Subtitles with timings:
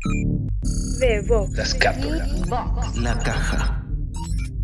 [0.00, 1.56] The Box.
[1.56, 2.26] La escápula.
[3.02, 3.84] La caja.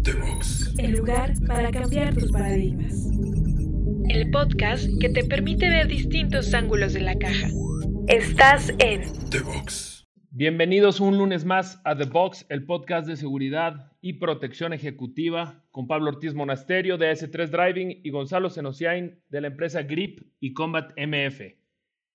[0.05, 0.75] The Box.
[0.79, 2.95] El lugar para cambiar tus paradigmas.
[4.09, 7.49] El podcast que te permite ver distintos ángulos de la caja.
[8.07, 10.07] Estás en The Box.
[10.31, 15.89] Bienvenidos un lunes más a The Box, el podcast de seguridad y protección ejecutiva, con
[15.89, 20.93] Pablo Ortiz Monasterio de S3 Driving y Gonzalo Senociain de la empresa Grip y Combat
[20.97, 21.57] MF.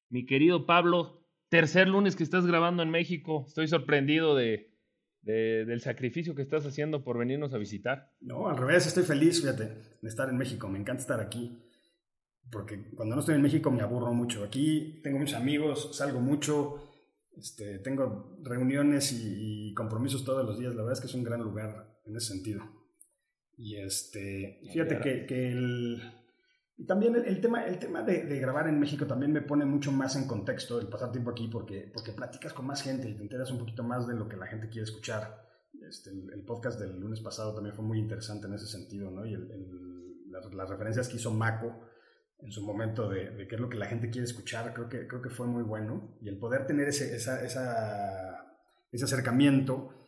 [0.10, 1.19] Mi querido Pablo,
[1.50, 4.72] tercer lunes que estás grabando en México, estoy sorprendido de,
[5.22, 8.12] de- del sacrificio que estás haciendo por venirnos a visitar.
[8.22, 9.64] No, al revés, estoy feliz, fíjate,
[10.02, 10.68] de estar en México.
[10.70, 11.64] Me encanta estar aquí.
[12.52, 14.44] Porque cuando no estoy en México me aburro mucho.
[14.44, 16.82] Aquí tengo muchos amigos, salgo mucho,
[17.38, 20.74] este, tengo reuniones y, y compromisos todos los días.
[20.74, 22.64] La verdad es que es un gran lugar en ese sentido.
[23.56, 26.02] Y este, fíjate que, que el,
[26.80, 29.66] y también el, el tema, el tema de, de grabar en México también me pone
[29.66, 33.16] mucho más en contexto el pasar tiempo aquí porque, porque platicas con más gente y
[33.16, 35.46] te enteras un poquito más de lo que la gente quiere escuchar.
[35.88, 39.26] Este, el, el podcast del lunes pasado también fue muy interesante en ese sentido, ¿no?
[39.26, 41.82] Y el- las, las referencias que hizo Mako
[42.40, 45.08] en su momento de, de qué es lo que la gente quiere escuchar, creo que,
[45.08, 46.16] creo que fue muy bueno.
[46.22, 48.46] Y el poder tener ese, esa, esa-
[48.92, 49.99] ese acercamiento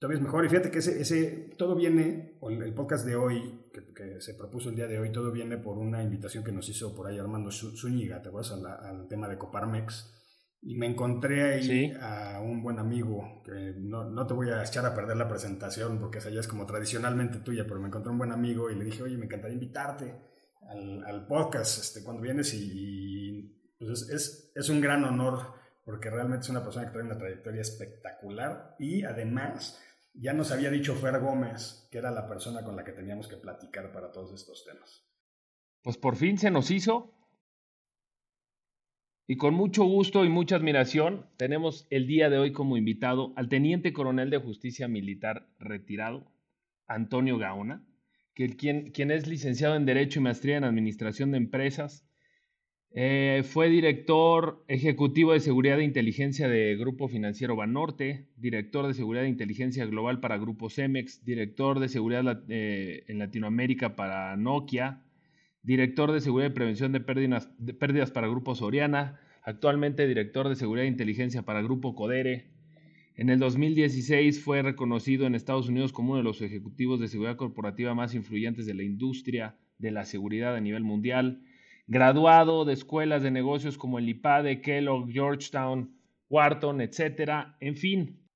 [0.00, 0.44] todavía es mejor.
[0.44, 4.70] Y fíjate que ese, ese todo viene, el, podcast de hoy, que, que se propuso
[4.70, 7.50] el día de hoy, todo viene por una invitación que nos hizo por ahí Armando
[7.50, 8.52] Zú- Zúñiga, ¿te acuerdas?
[8.52, 10.16] Al, al tema de Coparmex.
[10.62, 11.92] Y me encontré ahí Sí.
[12.02, 15.98] a un buen amigo, que no, no te voy a echar a perder la presentación,
[15.98, 18.84] porque esa ya es como tradicionalmente tuya, pero me encontré un buen amigo y le
[18.84, 20.20] dije, oye, me encantaría invitarte
[20.68, 25.38] al, al podcast este, cuando vienes y, y, pues es, es, es un gran honor,
[25.82, 29.80] porque realmente es una persona que trae una trayectoria espectacular y además
[30.14, 33.36] ya nos había dicho Fer Gómez, que era la persona con la que teníamos que
[33.36, 35.06] platicar para todos estos temas.
[35.82, 37.14] Pues por fin se nos hizo.
[39.26, 43.48] Y con mucho gusto y mucha admiración tenemos el día de hoy como invitado al
[43.48, 46.32] Teniente Coronel de Justicia Militar retirado,
[46.88, 47.86] Antonio Gaona,
[48.34, 52.09] que quien, quien es licenciado en Derecho y Maestría en Administración de Empresas.
[52.92, 59.26] Eh, fue director ejecutivo de Seguridad e Inteligencia de Grupo Financiero Banorte, director de Seguridad
[59.26, 65.04] e Inteligencia Global para Grupo Cemex, director de Seguridad eh, en Latinoamérica para Nokia,
[65.62, 70.56] director de Seguridad y Prevención de Pérdidas, de Pérdidas para Grupo Soriana, actualmente director de
[70.56, 72.50] Seguridad e Inteligencia para Grupo Codere.
[73.14, 77.36] En el 2016 fue reconocido en Estados Unidos como uno de los ejecutivos de seguridad
[77.36, 81.44] corporativa más influyentes de la industria de la seguridad a nivel mundial.
[81.92, 87.56] Graduado de escuelas de negocios como el IPADE, Kellogg, Georgetown, Wharton, etcétera.
[87.58, 88.30] En fin,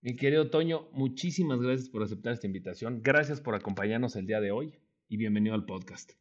[0.00, 3.02] mi querido Toño, muchísimas gracias por aceptar esta invitación.
[3.02, 4.78] Gracias por acompañarnos el día de hoy
[5.08, 6.12] y bienvenido al podcast.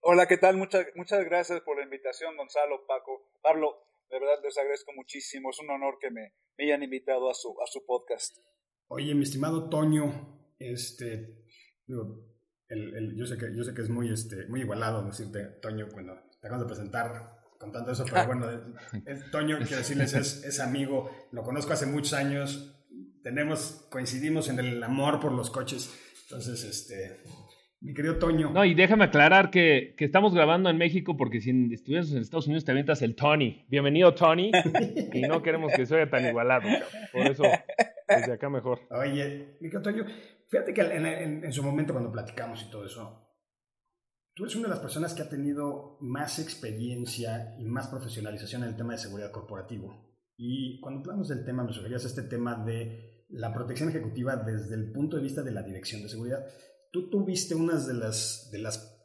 [0.00, 0.56] Hola, ¿qué tal?
[0.56, 3.36] Muchas, muchas gracias por la invitación, Gonzalo, Paco.
[3.42, 5.50] Pablo, de verdad les agradezco muchísimo.
[5.50, 8.38] Es un honor que me, me hayan invitado a su, a su podcast.
[8.88, 11.36] Oye, mi estimado Toño, este,
[11.86, 12.33] digo,
[12.68, 15.86] el, el- yo, sé que, yo sé que es muy, este, muy igualado decirte Toño
[15.92, 17.12] cuando te acabas de presentar
[17.58, 18.46] contando eso, pero bueno,
[19.30, 22.74] Toño, quiero decirles, es, es amigo, lo conozco hace muchos años,
[23.22, 25.90] tenemos, coincidimos en el amor por los coches,
[26.24, 27.20] entonces, este,
[27.80, 31.50] mi querido Toño, No, y déjame aclarar que, que estamos grabando en México porque si
[31.72, 33.64] estuvieras en Estados Unidos te avientas el Tony.
[33.68, 34.50] Bienvenido, Tony.
[35.12, 36.66] y no queremos que se oiga tan igualado.
[37.12, 37.42] Por eso,
[38.08, 38.80] desde acá mejor.
[38.90, 40.06] Oye, mi querido Toño,
[40.54, 43.26] fíjate que en, en- en su momento cuando platicamos y todo eso,
[44.34, 48.68] tú eres una de las personas que ha tenido más experiencia y más profesionalización en
[48.68, 50.14] el tema de seguridad corporativo.
[50.36, 54.92] Y cuando hablamos del tema, me sugerías este tema de la protección ejecutiva desde el
[54.92, 56.46] punto de vista de la dirección de seguridad.
[56.92, 58.96] Tú tuviste unas de las, de las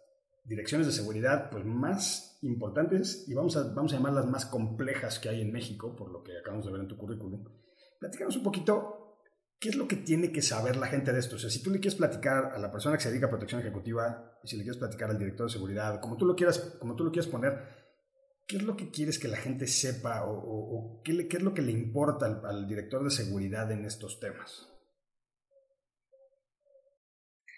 [0.44, 5.30] direcciones de seguridad pues, más importantes y vamos a, vamos a llamarlas más complejas que
[5.30, 7.44] hay en México, por lo que acabamos de ver en tu currículum.
[8.00, 9.09] Platícanos un poquito
[9.60, 11.36] ¿qué es lo que tiene que saber la gente de esto?
[11.36, 13.62] O sea, si tú le quieres platicar a la persona que se dedica a protección
[13.62, 16.96] ejecutiva, y si le quieres platicar al director de seguridad, como tú lo quieras, como
[16.96, 17.54] tú lo quieras poner,
[18.48, 21.38] ¿qué es lo que quieres que la gente sepa o, o- o qué, le- qué
[21.38, 24.66] es lo que le importa al, al director de seguridad en estos temas?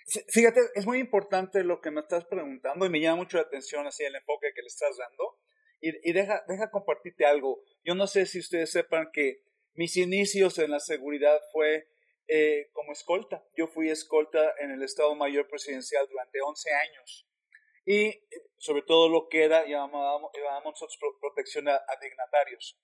[0.07, 3.43] Fí- Fíjate, es muy importante lo que me estás preguntando y me llama mucho la
[3.43, 5.37] atención así el enfoque que le estás dando.
[5.79, 7.63] Y, y deja, deja compartirte algo.
[7.83, 9.41] Yo no sé si ustedes sepan que
[9.73, 11.87] mis inicios en la seguridad fue
[12.27, 13.43] eh, como escolta.
[13.55, 17.27] Yo fui escolta en el Estado Mayor Presidencial durante 11 años.
[17.85, 18.23] Y
[18.57, 20.31] sobre todo lo que era, llamábamos,
[20.63, 22.79] nosotros pro- protección a, a dignatarios.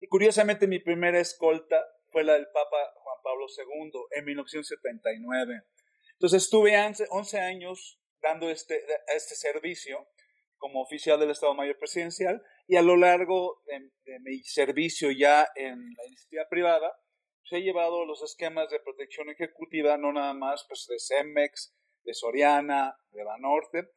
[0.00, 5.62] Y curiosamente mi primera escolta fue la del Papa Juan Pablo II en 1979.
[6.12, 8.84] Entonces estuve 11 11 años dando este,
[9.16, 10.06] este servicio
[10.62, 15.76] como oficial del Estado Mayor Presidencial y a lo largo de, mi servicio ya en
[15.96, 16.96] la iniciativa privada,
[17.42, 21.74] se he llevado los esquemas de protección ejecutiva, no nada más pues, de CEMEX,
[22.04, 23.90] de Soriana, de Banorte,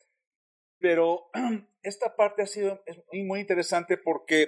[0.79, 1.29] pero
[1.83, 2.83] esta parte ha sido
[3.13, 4.47] muy interesante porque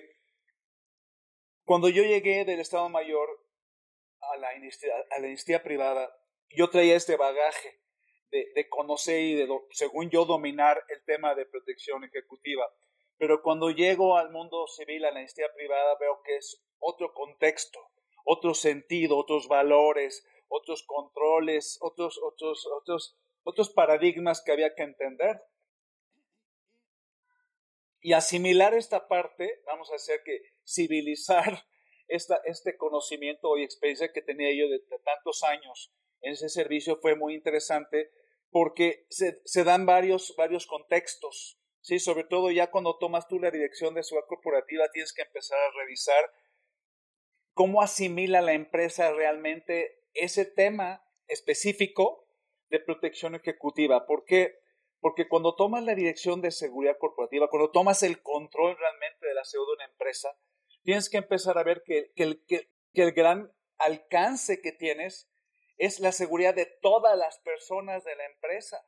[1.65, 3.29] cuando yo llegué del Estado Mayor
[4.21, 6.09] a la iniciativa, privada,
[6.49, 7.79] yo traía este bagaje
[8.31, 12.65] de, conocer y de, según yo, dominar el tema de protección ejecutiva.
[13.17, 17.79] Pero cuando llego al mundo civil, a la iniciativa privada, veo que es otro contexto,
[18.25, 25.41] otro sentido, otros valores, otros controles, otros, otros, otros, otros paradigmas que había que entender.
[28.01, 31.65] Y asimilar esta parte, vamos a hacer que civilizar
[32.07, 37.33] esta, este conocimiento y experiencia que tenía yo de, tantos años ese servicio fue muy
[37.33, 38.11] interesante
[38.49, 41.99] porque se, dan varios, varios contextos, ¿sí?
[41.99, 45.77] Sobre todo ya cuando tomas tú la dirección de ciudad corporativa tienes que empezar a
[45.77, 46.23] revisar
[47.53, 52.27] cómo asimila la empresa realmente ese tema específico
[52.69, 54.05] de protección ejecutiva.
[54.05, 54.59] ¿Por qué?
[54.99, 59.43] Porque cuando tomas la dirección de seguridad corporativa, cuando tomas el control realmente de la
[59.43, 60.29] seguridad de una empresa,
[60.83, 65.29] tienes que empezar a ver que, el, que, el gran alcance que tienes
[65.77, 68.85] es la seguridad de todas las personas de la empresa.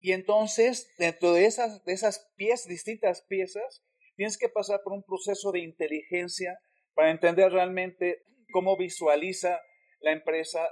[0.00, 3.84] Y entonces, dentro de esas, de esas piezas, distintas piezas,
[4.16, 6.58] tienes que pasar por un proceso de inteligencia
[6.94, 9.60] para entender realmente cómo visualiza
[10.00, 10.68] la empresa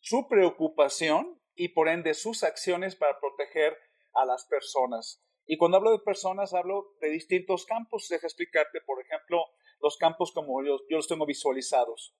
[0.00, 3.76] su preocupación y por ende sus acciones para proteger
[4.14, 5.22] a las personas.
[5.46, 8.08] Y cuando hablo de personas, hablo de distintos campos.
[8.08, 9.44] Deja explicarte, por ejemplo,
[9.80, 12.16] los campos como yo, yo los tengo visualizados.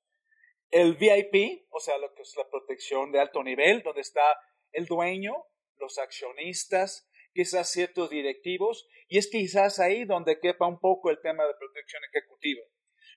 [0.73, 4.23] El VIP, o sea, lo que es la protección de alto nivel, donde está
[4.71, 5.35] el dueño,
[5.77, 11.47] los accionistas, quizás ciertos directivos, y es quizás ahí donde quepa un poco el tema
[11.47, 12.63] de protección ejecutiva.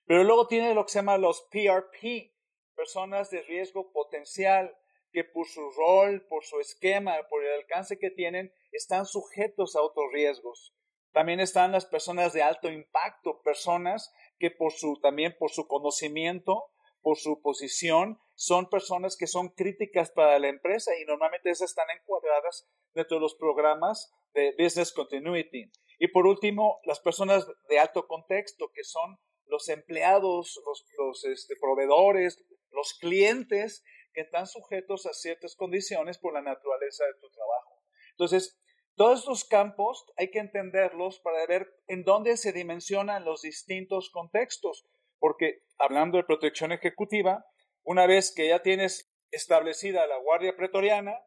[0.04, 2.34] Pero luego tiene lo que se llama los PRP,
[2.74, 4.76] personas de riesgo potencial,
[5.10, 9.80] que por su rol, por su esquema, por el alcance que tienen, están sujetos a
[9.80, 10.76] otros riesgos.
[11.12, 16.70] También están las personas de alto impacto, personas que por su, también por su conocimiento,
[17.06, 21.86] por su posición, son personas que son críticas para la empresa y normalmente esas están
[21.96, 25.70] encuadradas dentro de los programas de Business Continuity.
[26.00, 30.60] Y por último, las personas de alto contexto, que son los empleados,
[30.98, 37.20] los, este, proveedores, los clientes que están sujetos a ciertas condiciones por la naturaleza de
[37.20, 37.84] tu trabajo.
[38.10, 38.60] Entonces,
[38.96, 44.84] todos estos campos hay que entenderlos para ver en dónde se dimensionan los distintos contextos,
[45.18, 47.44] porque hablando de protección ejecutiva,
[47.82, 51.18] una vez que ya tienes establecida la Guardia Pretoriana,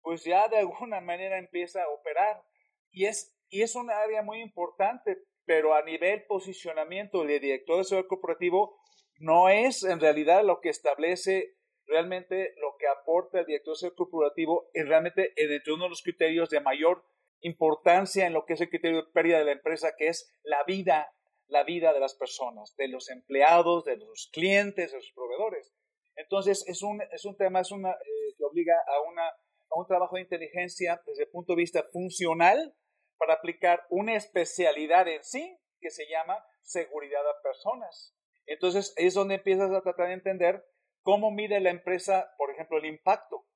[0.00, 2.42] pues ya de alguna manera empieza a operar.
[2.90, 7.84] Y es, y es un área muy importante, pero a nivel posicionamiento de director de
[7.84, 8.80] seguridad corporativo,
[9.18, 11.58] no es en realidad lo que establece
[11.88, 16.60] realmente lo que aporta el director corporativo es realmente entre uno de los criterios de
[16.60, 17.04] mayor
[17.40, 20.62] importancia en lo que es el criterio de pérdida de la empresa, que es la
[20.64, 21.10] vida,
[21.48, 25.72] la vida de las personas, de los empleados, de los clientes, de los proveedores.
[26.16, 29.86] Entonces, es un, es un tema es una, eh, que obliga a, una, a un
[29.86, 32.74] trabajo de inteligencia desde el punto de vista funcional
[33.16, 38.14] para aplicar una especialidad en sí que se llama seguridad a personas.
[38.46, 40.64] Entonces, es donde empiezas a tratar de entender
[41.08, 43.46] ¿Cómo mide la empresa, por ejemplo, el impacto?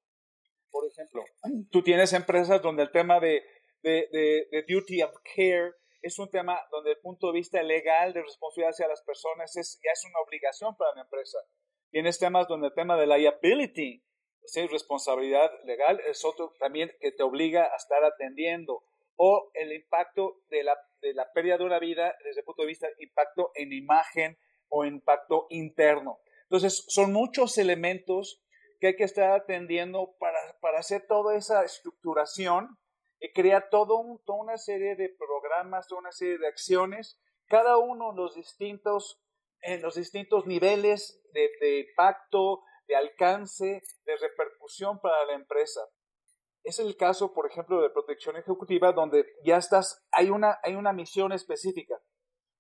[0.70, 1.22] Por ejemplo,
[1.70, 3.42] tú tienes empresas donde el tema de,
[3.82, 5.72] de, duty of care
[6.02, 9.80] es un tema donde el punto de vista legal de responsabilidad hacia las personas es,
[9.82, 11.38] ya es una obligación para la empresa.
[11.90, 14.04] Tienes temas donde el tema de liability,
[14.42, 18.82] es responsabilidad legal, es otro también que te obliga a estar atendiendo.
[19.16, 22.68] O el impacto de la, de la pérdida de una vida desde el punto de
[22.68, 24.36] vista impacto en imagen
[24.68, 26.18] o impacto interno.
[26.44, 28.42] Entonces, son muchos elementos
[28.80, 32.78] que hay que estar atendiendo para, para hacer toda esa estructuración
[33.32, 38.16] crear todo toda una serie de programas, toda una serie de acciones, cada uno en
[38.16, 39.22] los distintos,
[39.60, 45.80] en los distintos niveles de, de impacto, de alcance, de repercusión para la empresa.
[46.64, 50.92] Es el caso, por ejemplo, de protección ejecutiva, donde ya estás, hay una, hay una
[50.92, 52.00] misión específica,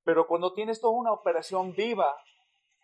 [0.04, 2.16] pero cuando tienes toda una operación viva,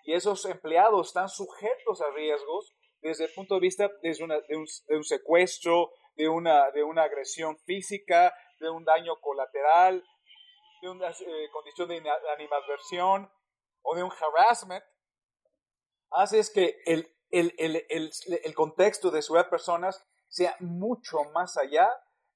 [0.04, 5.90] y esos empleados están sujetos a riesgos desde el punto de vista de, un, secuestro,
[6.18, 10.04] de una, de una agresión física, de un daño colateral,
[10.82, 12.02] de una eh, condición de
[12.34, 13.30] animadversión
[13.82, 14.84] o de un harassment,
[16.10, 18.10] hace que el, el, el,
[18.44, 21.88] el, contexto de seguridad de personas sea mucho más allá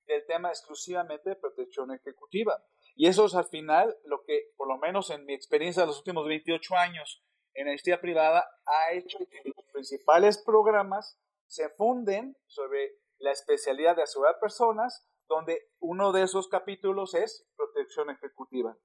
[0.06, 2.62] que el tema exclusivamente de protección ejecutiva.
[2.94, 5.98] Y eso es al final lo que, por lo menos en mi experiencia de los
[5.98, 7.24] últimos 28 años
[7.54, 13.97] en la industria privada, ha hecho que los principales programas se funden sobre la especialidad
[13.97, 18.76] de asegurar personas, donde uno de esos capítulos es protección ejecutiva.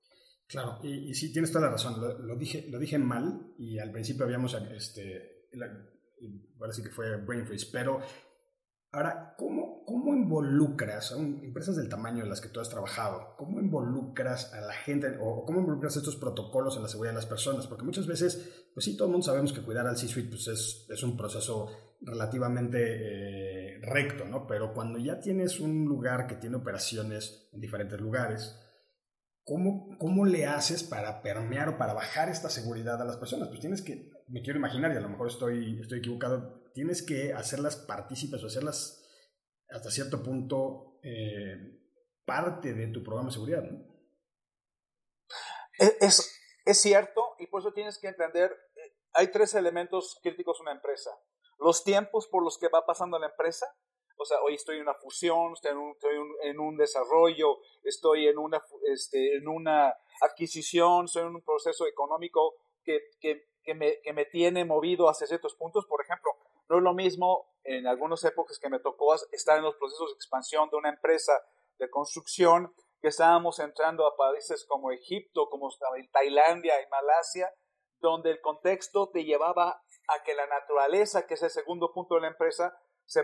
[0.48, 2.00] Claro, y, sí, tienes toda la razón.
[2.26, 5.50] Lo, dije, lo dije mal y al principio habíamos, este,
[6.58, 8.00] parece que fue brain freeze, pero
[8.92, 13.36] ahora, ¿cómo, cómo involucras a empresas del tamaño en las que tú has trabajado?
[13.38, 17.26] ¿Cómo involucras a la gente o, cómo involucras estos protocolos en la seguridad de las
[17.26, 17.68] personas?
[17.68, 20.88] Porque muchas veces, pues sí, todo el mundo sabemos que cuidar al C-Suite pues es,
[20.90, 21.68] es, un proceso
[22.00, 24.48] relativamente eh, recto, ¿no?
[24.48, 28.64] Pero cuando ya tienes un lugar que tiene operaciones en diferentes lugares,
[29.48, 33.48] ¿Cómo, ¿cómo, le haces para permear o para bajar esta seguridad a las personas?
[33.48, 37.32] Pues tienes que, me quiero imaginar, y a lo mejor estoy, estoy equivocado, tienes que
[37.34, 39.08] hacerlas partícipes o hacerlas
[39.70, 41.80] hasta cierto punto eh,
[42.26, 43.64] parte de tu programa de seguridad.
[43.64, 43.86] ¿no?
[45.80, 46.30] E, es,
[46.66, 50.74] es, cierto, y por eso tienes que entender, eh, hay tres elementos críticos en una
[50.74, 51.12] empresa.
[51.60, 53.66] Los tiempos por los que va pasando la empresa,
[54.18, 55.72] o sea, hoy estoy en una fusión, estoy
[56.42, 58.62] en un, un desarrollo, estoy en una,
[58.92, 64.26] este, en una adquisición, estoy en un proceso económico que, que, que, me, que me
[64.26, 65.86] tiene movido hacia ciertos puntos.
[65.86, 66.32] Por ejemplo,
[66.70, 70.16] no es lo mismo en algunas épocas que me tocó estar en los procesos de
[70.16, 71.34] expansión de una empresa
[71.78, 75.70] de construcción, que estábamos entrando a países como Egipto, como
[76.12, 77.54] Tailandia y Malasia,
[78.00, 82.22] donde el contexto te llevaba a que la naturaleza, que es el segundo punto de
[82.22, 83.24] la empresa, se,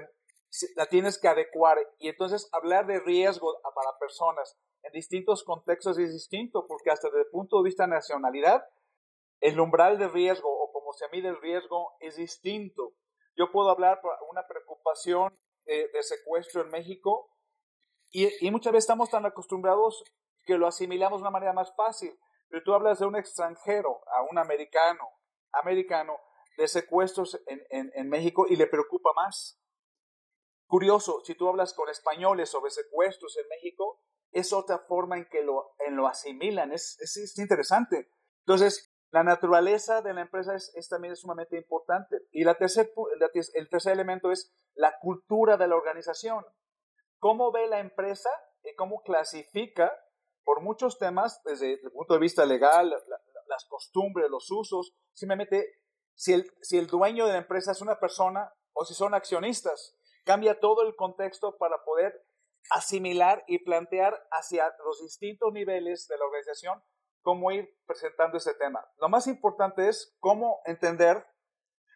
[0.75, 1.77] la tienes que adecuar.
[1.99, 7.21] Y entonces hablar de riesgo para personas en distintos contextos es distinto, porque hasta desde
[7.21, 8.63] el punto de vista nacionalidad,
[9.39, 12.93] el umbral de riesgo o cómo se mide el riesgo es distinto.
[13.35, 17.29] Yo puedo hablar por una preocupación de, secuestro en México
[18.11, 20.03] y, y, muchas veces estamos tan acostumbrados
[20.45, 22.17] que lo asimilamos de una manera más fácil.
[22.49, 25.09] Pero tú hablas de un extranjero, a un americano,
[25.53, 26.19] americano,
[26.57, 29.59] de secuestros en, en, en México y le preocupa más.
[30.67, 34.01] Curioso, si tú hablas con españoles sobre secuestros en México,
[34.33, 38.09] es otra forma en que lo, en lo asimilan, es, es, interesante.
[38.39, 42.17] Entonces, la naturaleza de la empresa es, también sumamente importante.
[42.31, 42.91] Y la tercer,
[43.53, 46.43] el tercer elemento es la cultura de la organización.
[47.19, 48.29] ¿Cómo ve la empresa
[48.63, 49.91] y cómo clasifica
[50.43, 55.82] por muchos temas, desde el punto de vista legal, las costumbres, los usos, simplemente
[56.15, 59.97] si el, si el dueño de la empresa es una persona o si son accionistas?
[60.25, 62.25] Cambia todo el contexto para poder
[62.69, 66.81] asimilar y plantear hacia los distintos niveles de la organización
[67.23, 68.85] cómo ir presentando ese tema.
[68.97, 71.25] Lo más importante es cómo entender,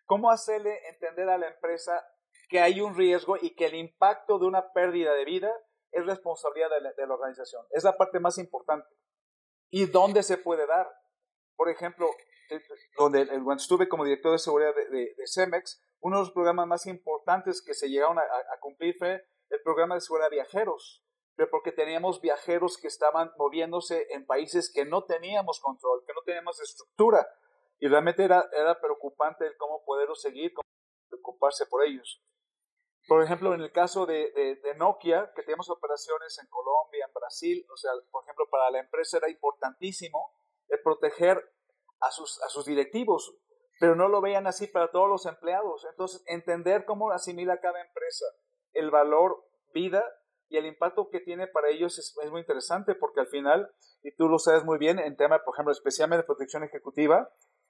[0.06, 2.04] cómo hacerle entender a la empresa
[2.50, 5.52] que hay un riesgo y que el impacto de una pérdida de vida
[5.92, 7.66] es responsabilidad de la, organización.
[7.72, 8.88] Es la parte más importante.
[9.70, 10.90] ¿Y dónde se puede dar?
[11.56, 12.10] Por ejemplo,
[12.98, 16.86] donde cuando estuve como director de seguridad de, de CEMEX, uno de los programas más
[16.86, 21.04] importantes que se llegaron a, cumplir fue el programa de seguridad de viajeros,
[21.36, 26.22] pero porque teníamos viajeros que estaban moviéndose en países que no teníamos control, que no
[26.25, 27.27] teníamos estructura,
[27.80, 30.68] y realmente era, era preocupante el cómo poderlos seguir, cómo
[31.10, 32.24] preocuparse por ellos.
[33.08, 37.66] Por ejemplo, en el caso de, de, Nokia, que teníamos operaciones en Colombia, en Brasil,
[37.72, 40.34] o sea, por ejemplo, para la empresa era importantísimo
[40.68, 41.42] el proteger
[42.01, 43.38] a sus, a sus directivos
[43.80, 45.86] pero no lo vean así para todos los empleados.
[45.89, 48.25] Entonces, entender cómo asimila cada empresa
[48.74, 50.04] el valor vida
[50.50, 53.70] y el impacto que tiene para ellos es, muy interesante porque al final,
[54.01, 57.30] y tú lo sabes muy bien, en tema, por ejemplo, especialmente de protección ejecutiva,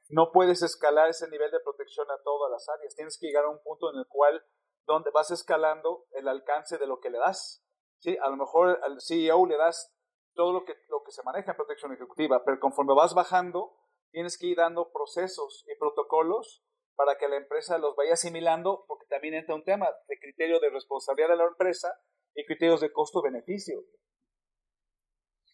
[0.09, 2.95] no puedes escalar ese nivel de protección a todas las áreas.
[2.95, 4.45] Tienes que llegar a un punto en el cual
[4.85, 7.65] donde vas escalando el alcance de lo que le das.
[7.99, 8.17] ¿sí?
[8.21, 9.93] A lo mejor al CEO le das
[10.33, 13.75] todo lo que, lo que se maneja en protección ejecutiva, pero conforme vas bajando,
[14.17, 16.63] tienes que ir dando procesos y protocolos
[16.95, 20.71] para que la empresa los vaya asimilando, porque también entra un tema de criterio de
[20.71, 21.93] responsabilidad de la empresa
[22.33, 23.79] y criterios de costo-beneficio.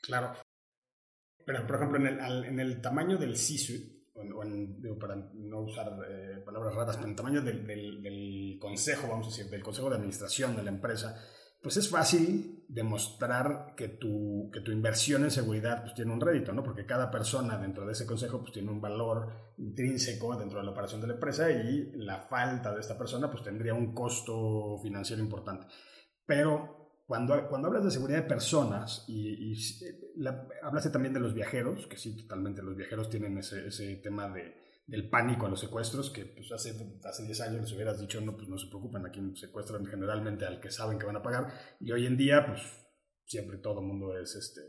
[0.02, 0.32] Claro.
[1.46, 6.42] Pero, por ejemplo, en el, en el tamaño del C-suite, o, para no usar eh,
[6.46, 10.56] palabras raras, pero en el tamaño del, consejo, vamos a decir, del consejo de administración
[10.56, 11.22] de la empresa,
[11.64, 16.52] pues es fácil demostrar que tu, que tu inversión en seguridad pues, tiene un rédito,
[16.52, 16.62] ¿no?
[16.62, 20.72] Porque cada persona dentro de ese consejo pues, tiene un valor intrínseco dentro de la
[20.72, 25.24] operación de la empresa y la falta de esta persona pues, tendría un costo financiero
[25.24, 25.68] importante.
[26.26, 29.58] Pero cuando, cuando hablas de seguridad de personas y, y
[30.64, 34.54] hablaste también de los viajeros, que sí, totalmente, los viajeros tienen ese, ese tema de,
[34.86, 38.36] del pánico a los secuestros, que pues hace, hace 10 años les hubieras dicho, no,
[38.36, 41.92] pues no se preocupen, aquí secuestran generalmente al que saben que van a pagar, y
[41.92, 42.62] hoy en día, pues
[43.26, 44.62] siempre todo el mundo es este,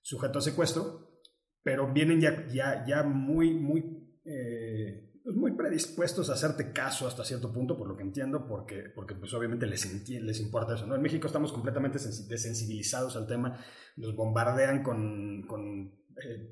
[0.00, 1.20] sujeto a secuestro,
[1.62, 7.24] pero vienen ya, ya, ya muy, muy, eh, pues muy predispuestos a hacerte caso hasta
[7.24, 10.86] cierto punto, por lo que entiendo, porque, porque pues obviamente les, les importa eso.
[10.86, 10.94] ¿no?
[10.94, 13.58] En México estamos completamente desensibilizados al tema,
[13.96, 16.50] nos bombardean con, con eh,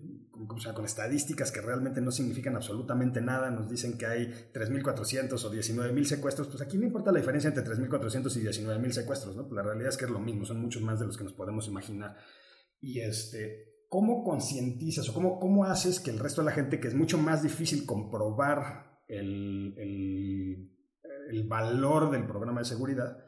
[0.75, 6.05] con, estadísticas que realmente no significan absolutamente nada, nos dicen que hay 3.400 o 19.000
[6.05, 9.45] secuestros, pues aquí no importa la diferencia entre 3.400 y 19.000 secuestros, ¿no?
[9.45, 11.33] Pues la realidad es que es lo mismo, son muchos más de los que nos
[11.35, 12.17] podemos imaginar.
[12.81, 16.89] Y este, ¿cómo concientizas o cómo, cómo haces que el resto de la gente, que
[16.89, 20.73] es mucho más difícil comprobar el, el,
[21.31, 23.19] el valor del programa de seguridad,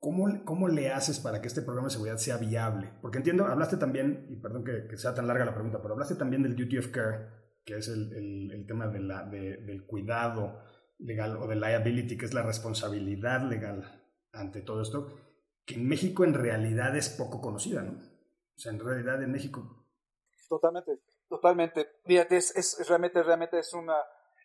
[0.00, 2.90] ¿Cómo, ¿Cómo, le haces para que este programa de seguridad sea viable?
[3.02, 6.42] Porque entiendo, hablaste también, y perdón que, sea tan larga la pregunta, pero hablaste también
[6.42, 7.28] del duty of care,
[7.66, 10.58] que es el, el, tema del cuidado
[10.98, 14.02] legal o de liability, que es la responsabilidad legal
[14.32, 15.18] ante todo esto,
[15.66, 17.92] que en México en realidad es poco conocida, ¿no?
[17.92, 19.86] O sea, en realidad en México...
[20.48, 21.88] Totalmente, totalmente.
[22.06, 23.96] Fíjate, es, es, realmente, realmente es, una,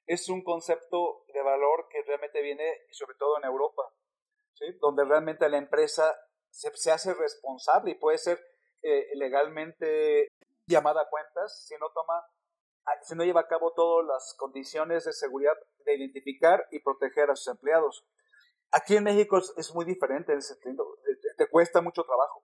[0.06, 3.84] es un concepto de valor que realmente viene sobre todo en Europa
[4.80, 6.16] donde realmente la empresa
[6.50, 8.40] se, se hace responsable y puede ser
[8.82, 10.30] eh, legalmente
[10.68, 12.24] llamada a cuentas si no toma
[12.86, 15.54] ah, si no lleva a cabo todas las condiciones de seguridad
[15.86, 18.06] de identificar y proteger a sus empleados.
[18.72, 20.86] Aquí en México es, muy diferente en ese sentido,
[21.38, 22.44] te, cuesta mucho trabajo.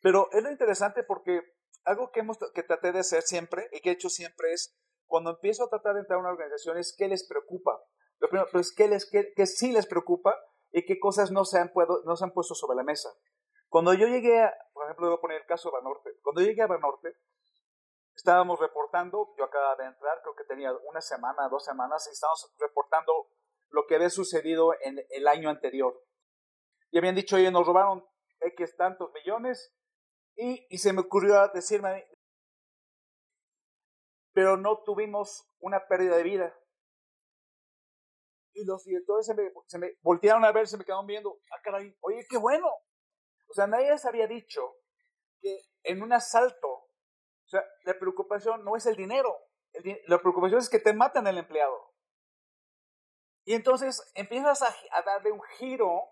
[0.00, 1.40] Pero es lo interesante porque
[1.84, 5.30] algo que, hemos, que traté de hacer siempre y que he hecho siempre es, cuando
[5.30, 7.78] empiezo a tratar de entrar a una organización, es qué les preocupa.
[8.18, 10.36] Lo primero, pues, ¿qué, les, qué, qué sí les preocupa
[10.72, 11.72] y qué cosas no se han,
[12.04, 13.10] no se han puesto sobre la mesa.
[13.68, 16.10] Cuando yo llegué, a, por ejemplo, voy a poner el caso de Banorte.
[16.22, 17.16] Cuando llegué a Banorte,
[18.14, 22.54] estábamos reportando, yo acababa de entrar, creo que tenía una semana, dos semanas, y estábamos
[22.58, 23.30] reportando
[23.70, 26.02] lo que había sucedido en el año anterior.
[26.90, 28.06] Y habían dicho, oye, nos robaron
[28.40, 29.74] X tantos millones,
[30.36, 32.06] y, y se me ocurrió decirme,
[34.32, 36.58] pero no tuvimos una pérdida de vida
[38.58, 41.60] y los directores se me, se me voltearon a ver, se me quedaron viendo, ah,
[41.62, 42.66] caray, oye, qué bueno.
[43.48, 44.76] O sea, nadie les había dicho
[45.40, 49.34] que en un asalto, o sea, la preocupación no es el dinero,
[50.06, 51.94] la preocupación es que te matan el empleado.
[53.44, 56.02] Y entonces empiezas a, a darle un giro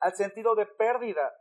[0.00, 1.32] al sentido de pérdida.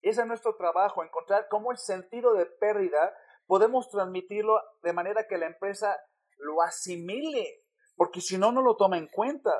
[0.00, 5.38] Ese es nuestro trabajo, encontrar cómo el sentido de pérdida podemos transmitirlo de manera que
[5.38, 5.98] la empresa
[6.38, 7.64] lo asimile,
[7.96, 9.50] porque si no, no lo toma en cuenta.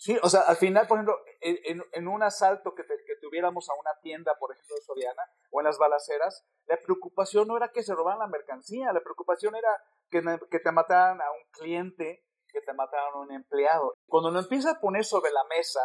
[0.00, 3.90] Sí, o sea, al final, por ejemplo, en, un asalto que, que, tuviéramos a una
[4.00, 7.94] tienda, por ejemplo, de Soriana, o en las balaceras, la preocupación no era que se
[7.94, 9.68] robaran la mercancía, la preocupación era
[10.08, 13.92] que, te mataran a un cliente, que te mataran a un empleado.
[14.06, 15.80] Cuando lo empieza a poner sobre la mesa,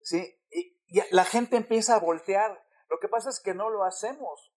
[0.00, 0.40] ¿sí?
[0.50, 0.74] Y,
[1.10, 2.64] la gente empieza a voltear.
[2.88, 4.54] Lo que pasa es que no lo hacemos,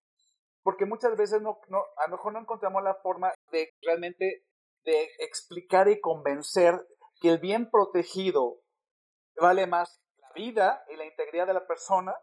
[0.63, 4.45] porque muchas veces no, no, a lo mejor no encontramos la forma de realmente
[4.86, 6.88] de explicar y convencer
[7.21, 8.62] que el bien protegido
[9.36, 12.13] vale más la vida y la integridad de la persona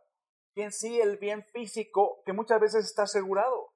[0.54, 3.72] que en sí el bien físico que muchas veces está asegurado.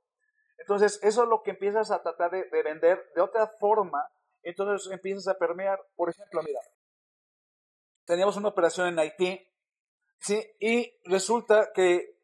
[0.59, 4.05] Entonces, eso es lo que empiezas a tratar de, vender de otra forma,
[4.43, 5.81] entonces empiezas a permear.
[5.97, 6.61] Por ejemplo, mira,
[8.05, 9.49] teníamos una operación en Haití,
[10.21, 10.45] ¿sí?
[10.61, 12.17] Y resulta que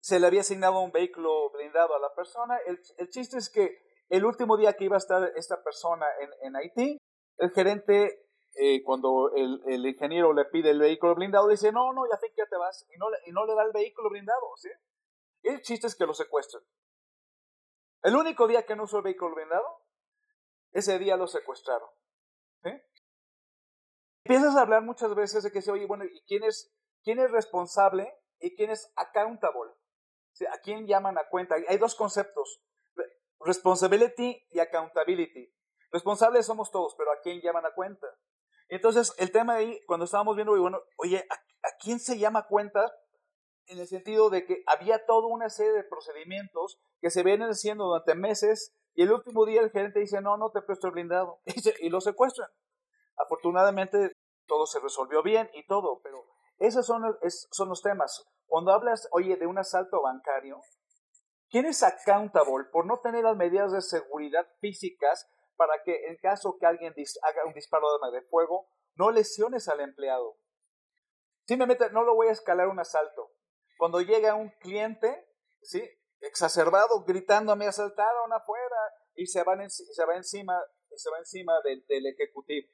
[0.00, 2.58] se le había asignado un vehículo blindado a la persona.
[2.66, 6.56] El, chiste es que el último día que iba a estar esta persona en, en
[6.56, 6.98] Haití,
[7.38, 12.02] el gerente eh, cuando el, el, ingeniero le pide el vehículo blindado, dice, no, no,
[12.10, 14.56] ya sé que ya te vas, y no, y no le da el vehículo blindado,
[14.56, 14.68] ¿sí?
[15.42, 16.62] el chiste es que lo secuestran.
[18.02, 19.82] El único día que no usó el vehículo blindado,
[20.72, 21.88] ese día lo secuestraron.
[22.62, 22.70] ¿sí?
[24.24, 28.14] Empiezas a hablar muchas veces de que oye, bueno, ¿y quién es, quién es responsable
[28.40, 29.72] y quién es accountable?
[30.52, 31.56] ¿A quién llaman a cuenta?
[31.68, 32.62] Hay dos conceptos,
[33.40, 35.54] responsibility y accountability.
[35.94, 38.08] Responsables somos todos, pero ¿a quién llaman a cuenta?
[38.66, 42.92] Entonces, el tema ahí, cuando estábamos viendo, bueno, oye, ¿a, quién se llama cuenta?
[43.66, 47.84] En el sentido de que había toda una serie de procedimientos que se vienen haciendo
[47.84, 51.38] durante meses y el último día el gerente dice, no, no te presto el blindado
[51.80, 52.50] y, lo secuestran.
[53.16, 54.10] Afortunadamente
[54.48, 56.24] todo se resolvió bien y todo, pero
[56.58, 57.04] esos son,
[57.52, 58.24] son los temas.
[58.46, 60.58] Cuando hablas, oye, de un asalto bancario,
[61.50, 66.56] ¿quién es accountable por no tener las medidas de seguridad físicas para que en caso
[66.58, 70.36] que alguien haga un disparo de fuego, no lesiones al empleado.
[71.46, 73.32] Simplemente no lo voy a escalar un asalto.
[73.76, 75.28] Cuando llega un cliente,
[75.62, 75.82] ¿sí?
[76.20, 78.76] exacerbado, gritando, me asaltaron afuera,
[79.14, 80.60] y se, van se va encima
[80.96, 82.68] se va encima del, del ejecutivo.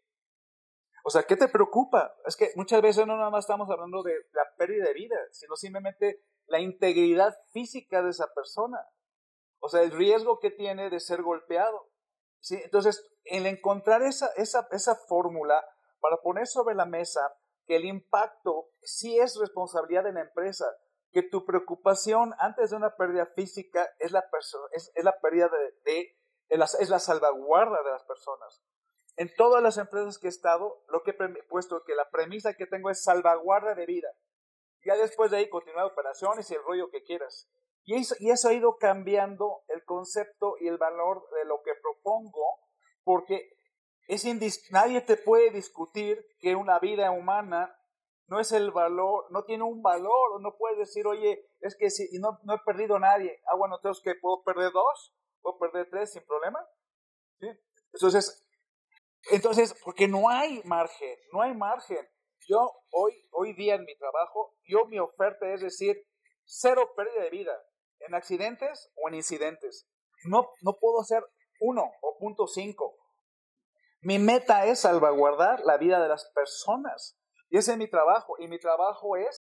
[1.05, 2.15] O sea, ¿qué te preocupa?
[2.27, 5.57] Es que muchas veces no nada más estamos hablando de la pérdida de vida, sino
[5.57, 8.79] simplemente la integridad física de esa persona.
[9.61, 11.89] O sea, el riesgo que tiene de ser golpeado.
[12.41, 12.61] ¿Sí?
[12.65, 15.65] Entonces, el encontrar esa, esa, esa fórmula
[16.01, 17.21] para poner sobre la mesa
[17.67, 20.67] que el impacto sí es responsabilidad de la empresa,
[21.13, 24.25] que tu preocupación antes de una pérdida física es la,
[24.73, 28.63] es, es la pérdida de, de, es la salvaguarda de las personas.
[29.17, 32.67] En todas las empresas que he estado, lo que he puesto que la premisa que
[32.67, 34.09] tengo es salvaguarda de vida.
[34.85, 37.51] Ya después de ahí continuar operaciones y el rollo que quieras.
[37.85, 41.73] Y eso, y eso ha ido cambiando el concepto y el valor de lo que
[41.81, 42.61] propongo,
[43.05, 43.57] porque
[44.07, 44.25] es
[44.71, 47.77] nadie te puede discutir que una vida humana
[48.27, 52.19] no es el valor, no tiene un valor, no puedes decir, oye, es que si
[52.19, 55.89] no, no he perdido a nadie, ah, bueno, entonces que puedo perder dos, puedo perder
[55.91, 56.65] tres sin problema.
[57.41, 57.49] ¿Sí?
[57.93, 58.47] Entonces,
[59.31, 62.09] entonces, porque no hay margen, no hay margen.
[62.49, 65.97] Yo hoy, hoy día en mi trabajo, yo mi oferta es decir,
[66.45, 67.53] cero pérdida de vida
[68.07, 69.89] en accidentes o en incidentes.
[70.25, 71.25] No, no puedo hacer
[71.61, 72.97] uno o punto cinco.
[74.03, 77.19] Mi meta es salvaguardar la vida de las personas.
[77.49, 78.37] Y ese es mi trabajo.
[78.39, 79.37] Y mi trabajo es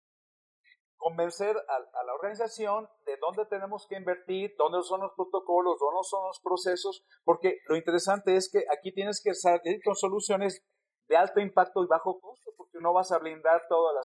[0.97, 6.27] convencer a, la organización de dónde tenemos que invertir, dónde son los protocolos, dónde son
[6.27, 10.65] los procesos, porque lo interesante es que aquí tienes que salir con soluciones
[11.07, 14.03] de alto impacto y bajo costo, porque no vas a blindar todas las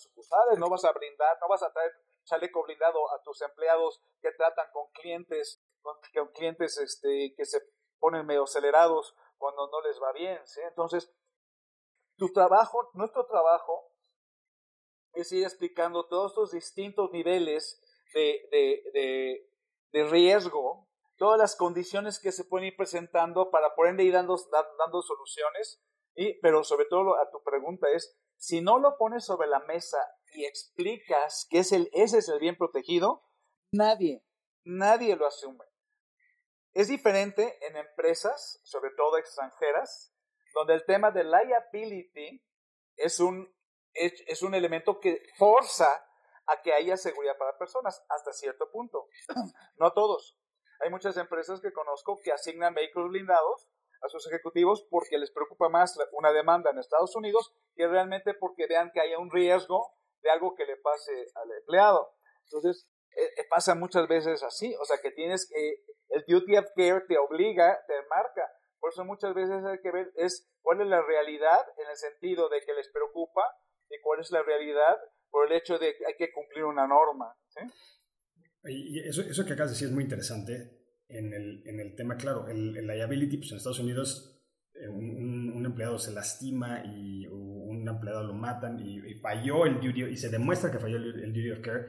[0.00, 1.92] sucursales, no vas a blindar, no vas a traer
[2.24, 7.60] chaleco blindado a tus empleados que tratan con clientes, con, clientes este, que se
[7.98, 10.40] ponen medio acelerados cuando no les va bien.
[10.68, 11.12] Entonces,
[12.16, 13.92] tu trabajo, nuestro trabajo
[15.14, 17.80] es ir explicando todos estos distintos niveles
[18.14, 19.48] de, de,
[19.92, 24.36] de, riesgo, todas las condiciones que se pueden ir presentando para ende ir dando,
[24.78, 25.82] dando soluciones,
[26.14, 29.98] y, pero sobre todo a tu pregunta es, si no lo pones sobre la mesa
[30.32, 33.22] y explicas que es el, ese es el bien protegido,
[33.70, 34.26] nadie,
[34.64, 35.64] nadie lo asume.
[36.74, 40.12] Es diferente en empresas, sobre todo extranjeras,
[40.54, 42.44] donde el tema de liability
[42.96, 43.48] es un
[43.94, 45.86] es, un elemento que forza
[46.46, 49.06] a que haya seguridad para personas hasta cierto punto.
[49.76, 50.36] no todos.
[50.80, 53.68] Hay muchas empresas que conozco que asignan vehículos blindados
[54.02, 58.66] a sus ejecutivos porque les preocupa más una demanda en Estados Unidos que realmente porque
[58.66, 62.14] vean que haya un riesgo de algo que le pase al empleado.
[62.44, 66.66] Entonces, eh, eh, pasa muchas veces así, o sea que tienes que, el duty of
[66.76, 68.50] care te obliga, te marca.
[68.78, 72.48] Por eso muchas veces hay que ver es cuál es la realidad en el sentido
[72.48, 73.42] de que les preocupa
[73.88, 74.96] y cuál es la realidad
[75.30, 77.36] por el hecho de que hay que cumplir una norma.
[78.64, 80.81] Y eso, eso que acabas de decir es muy interesante
[81.12, 84.42] en el, en el tema, claro, el, el, liability, pues en Estados Unidos
[84.74, 90.04] eh, un, un, empleado se lastima y un empleado lo matan y, falló el duty,
[90.04, 91.86] y se demuestra que falló el, duty of care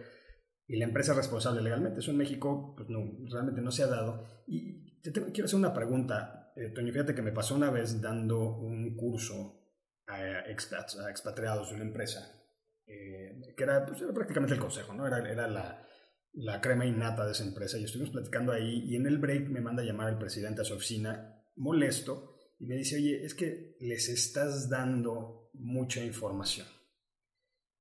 [0.68, 2.00] y la empresa es responsable legalmente.
[2.00, 4.26] Eso en México pues no, realmente no se ha dado.
[4.48, 8.58] Y te quiero hacer una pregunta, eh, Toño, fíjate que me pasó una vez dando
[8.58, 9.64] un curso
[10.08, 12.44] a, expats, a expatriados de una empresa,
[12.86, 15.06] eh, que pues, era, prácticamente el consejo, ¿no?
[15.06, 15.86] Era, era la,
[16.34, 19.62] la, crema innata de esa empresa y estuvimos platicando ahí y en el break me
[19.62, 23.76] manda a llamar el presidente a su oficina molesto y me dice, oye, es que
[23.80, 26.68] les estás dando mucha información.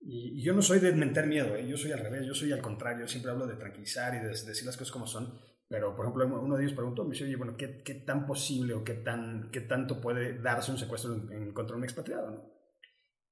[0.01, 1.67] Y, yo no soy de mentir miedo, ¿eh?
[1.69, 4.67] yo soy al revés, yo soy al contrario, siempre hablo de tranquilizar y de decir
[4.67, 5.39] las cosas como son
[5.73, 8.75] pero, por ejemplo, uno de ellos preguntó, me dice, oye, bueno, ¿qué, ¿qué, tan posible
[8.75, 12.62] o qué, tan, qué tanto puede darse un secuestro en, contra de un expatriado?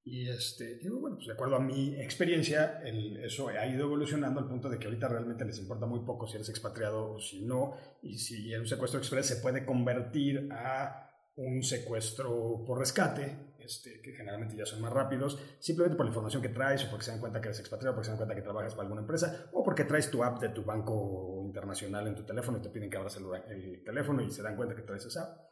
[0.03, 4.41] Y este, digo, bueno, pues de acuerdo a mi experiencia, el, eso ha ido evolucionando
[4.41, 7.43] al punto de que ahorita realmente les importa muy poco si eres expatriado o si
[7.43, 14.01] no, y si un secuestro express se puede convertir a un secuestro por rescate, este,
[14.01, 17.11] que generalmente ya son más rápidos, simplemente por la información que traes o porque se
[17.13, 19.63] dan cuenta que eres expatriado, porque se dan cuenta que trabajas para alguna empresa o
[19.63, 22.97] porque traes tu app de tu banco internacional en tu teléfono y te piden que
[22.97, 25.50] abras el, teléfono y se dan cuenta que traes esa app.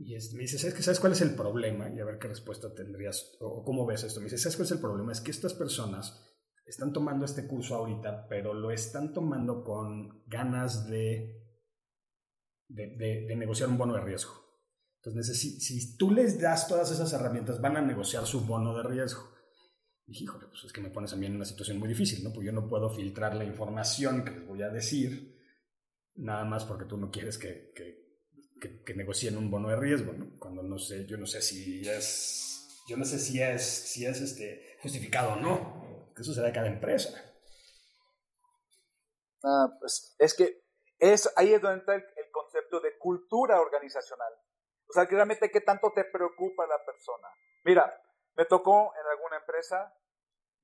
[0.00, 1.90] Y este, me dice, ¿sabes, que, ¿sabes cuál es el problema?
[1.90, 4.20] Y a ver qué respuesta tendrías o, cómo ves esto.
[4.20, 5.12] Me dice, ¿sabes cuál es el problema?
[5.12, 6.24] Es que estas personas
[6.64, 11.42] están tomando este curso ahorita, pero lo están tomando con ganas de,
[12.68, 14.32] de, negociar un bono de riesgo.
[15.02, 19.32] Entonces, si, tú les das todas esas herramientas, van a negociar su bono de riesgo.
[20.06, 22.22] Y dije, híjole, pues es que me pones a mí en una situación muy difícil,
[22.22, 22.32] ¿no?
[22.32, 25.36] Pues yo no puedo filtrar la información que les voy a decir,
[26.14, 27.72] nada más porque tú no quieres que,
[28.58, 30.38] que, negocien un bono de riesgo, ¿no?
[30.38, 34.20] Cuando no sé, yo no sé si es, yo no sé si es, si es
[34.20, 36.08] este, justificado o no.
[36.16, 37.10] Eso será de cada empresa.
[39.44, 40.62] Ah, pues es que
[40.98, 44.32] es, ahí es donde está el, concepto de cultura organizacional.
[44.88, 47.28] O sea, realmente qué tanto te preocupa la persona.
[47.64, 48.02] Mira,
[48.36, 49.92] me tocó en alguna empresa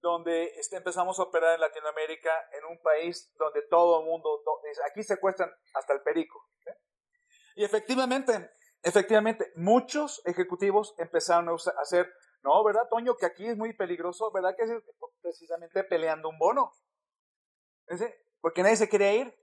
[0.01, 4.41] donde este, empezamos a operar en Latinoamérica, en un país donde todo el mundo,
[4.91, 6.41] aquí secuestran hasta el perico.
[7.55, 8.51] Y efectivamente,
[8.83, 12.13] efectivamente, muchos ejecutivos empezaron a hacer,
[12.43, 13.17] no, ¿verdad, Toño?
[13.17, 14.55] Que aquí es muy peligroso, ¿verdad?
[14.57, 14.71] Que es
[15.21, 16.73] precisamente peleando un bono.
[18.41, 19.35] Porque nadie se quería ir.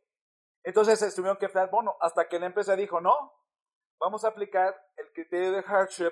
[0.64, 3.34] Entonces se tuvieron que dar bono hasta que la empresa dijo, no,
[4.00, 6.12] vamos a aplicar el criterio de hardship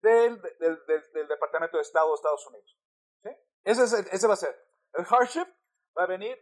[0.00, 2.78] del, del, Departamento de Estado de Estados Unidos.
[3.62, 4.56] Ese, es ese va a ser.
[4.94, 5.46] El hardship
[5.96, 6.38] va a venir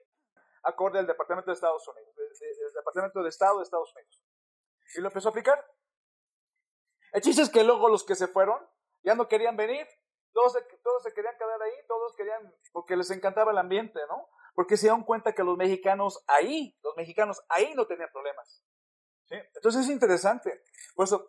[0.63, 4.24] acorde al Departamento de Estados Unidos, el Departamento de Estado de Estados Unidos.
[4.97, 5.65] Y lo empezó a aplicar.
[7.13, 8.59] El chiste es que luego los que se fueron
[9.03, 9.87] ya no querían venir.
[10.33, 14.29] Todos se, todos se querían quedar ahí, todos querían, porque les encantaba el ambiente, ¿no?
[14.55, 18.65] Porque se dieron cuenta que los mexicanos ahí, los mexicanos ahí no tenían problemas.
[19.27, 19.37] ¿sí?
[19.55, 20.63] Entonces es interesante.
[20.97, 21.29] Por eso,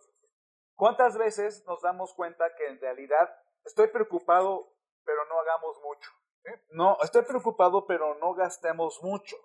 [0.76, 3.30] ¿cuántas veces nos damos cuenta que en realidad
[3.64, 6.12] estoy preocupado pero no hagamos mucho.
[6.72, 9.36] No, estoy preocupado, pero no gastemos mucho.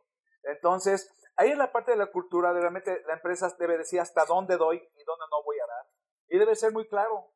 [0.43, 4.59] Entonces, ahí es la parte de la cultura, realmente la empresa debe decir hasta dónde
[4.59, 5.87] doy y dónde no voy a dar.
[6.29, 7.33] Y debe ser muy claro.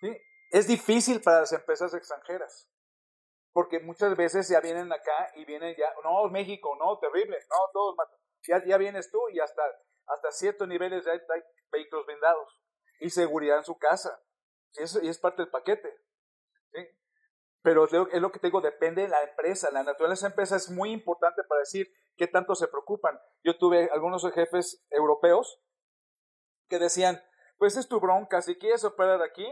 [0.00, 0.14] ¿sí?
[0.50, 2.70] Es difícil para las empresas extranjeras,
[3.54, 7.96] porque muchas veces ya vienen acá y vienen ya, no, México, no, terrible, no, todos
[8.46, 9.62] ya, ya vienes tú y hasta,
[10.06, 12.60] hasta ciertos niveles ya hay, vehículos blindados
[13.00, 14.22] y seguridad en su casa.
[14.74, 15.90] Y, eso, y es parte del paquete.
[16.72, 16.86] ¿sí?
[17.62, 19.70] Pero es lo que te digo, depende de la empresa.
[19.72, 23.18] La naturaleza de la empresa es muy importante para decir qué tanto se preocupan.
[23.42, 25.60] Yo tuve algunos jefes europeos
[26.68, 27.22] que decían,
[27.58, 29.46] pues es tu bronca, si quieres operar aquí,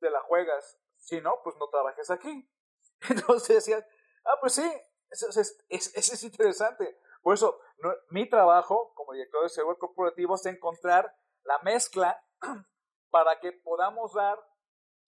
[0.00, 0.78] te la juegas.
[0.98, 2.50] Si no, pues no trabajes aquí.
[3.08, 3.84] Entonces decían,
[4.24, 4.70] ah, pues sí,
[5.08, 7.00] eso es, es interesante.
[7.22, 7.60] Por eso,
[8.10, 12.22] mi trabajo como director de seguro corporativo es encontrar la mezcla
[13.10, 14.38] para que podamos dar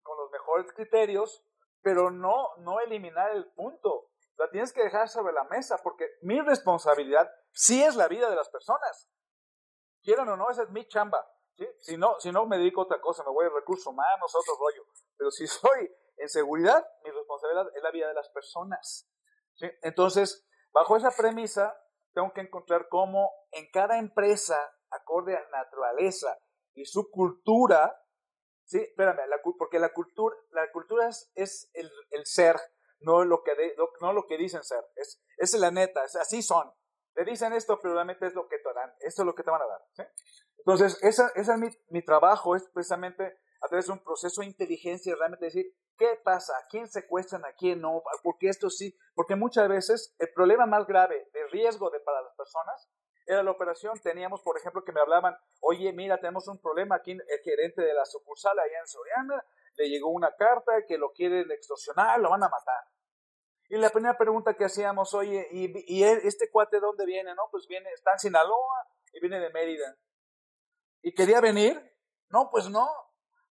[0.03, 1.45] con los mejores criterios
[1.83, 4.11] pero no, no eliminar el punto.
[4.37, 8.37] La tienes que dejar sobre la mesa porque mi responsabilidad sí es la vida de
[8.37, 9.11] las personas.
[10.03, 11.27] Quieran o no, esa es mi chamba.
[11.81, 14.39] Si, no, si no, me dedico a otra cosa, me voy a recursos humanos, a
[14.39, 14.87] otro rollo.
[15.17, 19.11] Pero si soy en seguridad, mi responsabilidad es la vida de las personas.
[19.83, 21.79] Entonces, bajo esa premisa,
[22.15, 24.57] tengo que encontrar cómo en cada empresa,
[24.91, 26.39] acorde a la naturaleza
[26.75, 27.95] y su cultura,
[28.71, 29.19] Sí, espérame,
[29.59, 31.91] porque la cultura, la cultura es, el,
[32.25, 32.55] ser,
[33.01, 33.51] no lo, que
[34.01, 34.85] no lo que dicen ser.
[34.95, 36.73] Es, es la neta, es, así son.
[37.13, 38.95] Te dicen esto, pero realmente es lo que te dan.
[39.01, 39.85] Esto es lo que te van a dar.
[39.91, 40.03] ¿sí?
[40.59, 44.47] Entonces, ese esa es mi, mi, trabajo, es precisamente a través de un proceso de
[44.47, 45.67] inteligencia, realmente decir,
[45.99, 46.53] ¿qué pasa?
[46.57, 47.45] ¿A quién secuestran?
[47.45, 48.05] ¿A quién no?
[48.23, 52.37] Porque esto sí, porque muchas veces el problema más grave de riesgo de, para las
[52.37, 52.89] personas
[53.31, 53.99] era la operación.
[54.01, 57.95] Teníamos, por ejemplo, que me hablaban, oye, mira, tenemos un problema aquí, el gerente de
[57.95, 59.45] la sucursal allá en Soriana,
[59.77, 62.85] le llegó una carta que lo quieren extorsionar, lo van a matar.
[63.69, 67.35] Y la primera pregunta que hacíamos, oye, ¿y, este cuate de dónde viene?
[67.37, 69.97] No, pues viene, está en Sinaloa y viene de Mérida.
[71.03, 71.81] ¿Y quería venir?
[72.31, 72.89] No, pues no.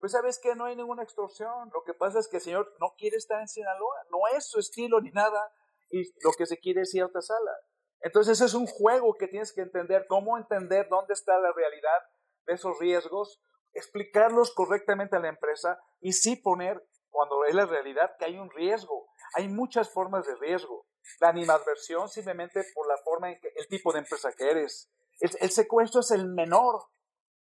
[0.01, 1.71] Pues sabes que no hay ninguna extorsión.
[1.73, 4.05] Lo que pasa es que el señor no quiere estar en Sinaloa.
[4.11, 5.53] No es su estilo ni nada.
[5.91, 7.53] Y lo que se quiere es cierta sala.
[8.01, 12.03] Entonces es un juego que tienes que entender, cómo entender dónde está la realidad
[12.47, 18.17] de esos riesgos, explicarlos correctamente a la empresa y sí poner, cuando es la realidad,
[18.19, 19.09] que hay un riesgo.
[19.35, 20.87] Hay muchas formas de riesgo.
[21.21, 24.91] La animadversión simplemente por la forma en que el tipo de empresa que eres.
[25.21, 26.85] El, secuestro es el menor.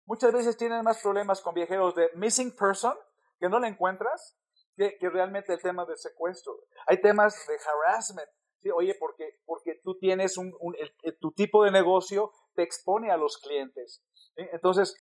[0.06, 2.98] Muchas veces tienen más problemas con viajeros de missing person,
[3.40, 4.36] que no la encuentras,
[4.76, 6.54] que, que realmente el tema del secuestro.
[6.88, 8.30] Hay temas de harassment,
[8.76, 10.54] oye, porque, porque tú tienes un,
[11.20, 14.04] tu tipo de negocio te expone a los clientes.
[14.36, 14.96] Entonces,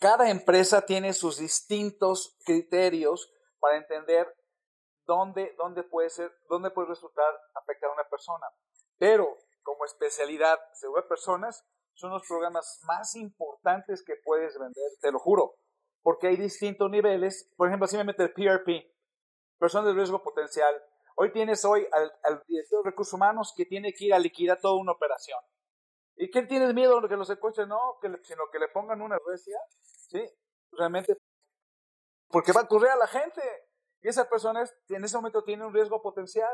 [0.00, 4.26] cada empresa tiene sus distintos criterios para entender
[5.06, 8.46] dónde, dónde puede ser, dónde puede resultar afectar a una persona.
[8.98, 15.18] Pero como especialidad seguro personas, son los programas más importantes que puedes vender, te lo
[15.18, 15.54] juro,
[16.02, 17.52] porque hay distintos niveles.
[17.56, 18.92] Por ejemplo, simplemente el PRP,
[19.58, 20.74] persona de riesgo potencial,
[21.16, 24.74] Hoy tienes hoy al, director de recursos humanos que tiene que ir a liquidar toda
[24.74, 25.38] una operación.
[26.16, 27.68] ¿Y qué tienes miedo de que lo secuestren?
[27.68, 30.24] No, sino que le pongan una recia, ¿sí?
[30.72, 31.16] Realmente,
[32.28, 33.42] porque va a ocurrir a la gente.
[34.02, 36.52] Y esa persona en ese momento tiene un riesgo potencial.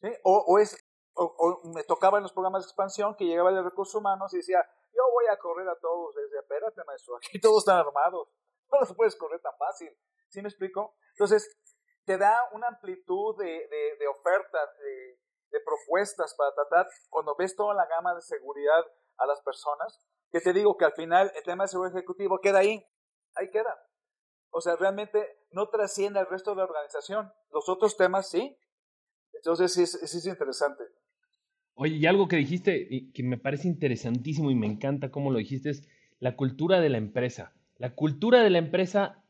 [0.00, 0.08] ¿sí?
[0.24, 0.76] O, es,
[1.14, 4.66] o, me tocaba en los programas de expansión que llegaba de recursos humanos y decía,
[4.92, 6.16] yo voy a correr a todos.
[6.16, 8.28] Y decía, espérate, maestro, aquí todos están armados.
[8.72, 9.94] No los puedes correr tan fácil.
[10.28, 10.96] ¿Sí me explico?
[11.10, 11.54] Entonces,
[12.04, 13.46] te da una amplitud de,
[13.98, 18.84] de, ofertas, de, propuestas para tratar, cuando ves toda la gama de seguridad
[19.18, 22.58] a las personas, que te digo que al final el tema de seguridad ejecutivo queda
[22.58, 22.84] ahí,
[23.36, 23.78] ahí queda.
[24.50, 27.32] O sea, realmente no trasciende al resto de la organización.
[27.52, 28.56] Los otros temas sí.
[29.32, 30.84] Entonces sí es, interesante.
[31.74, 35.38] Oye, y algo que dijiste y que me parece interesantísimo y me encanta cómo lo
[35.38, 35.88] dijiste es
[36.18, 37.52] la cultura de la empresa.
[37.76, 39.24] La cultura de la empresa,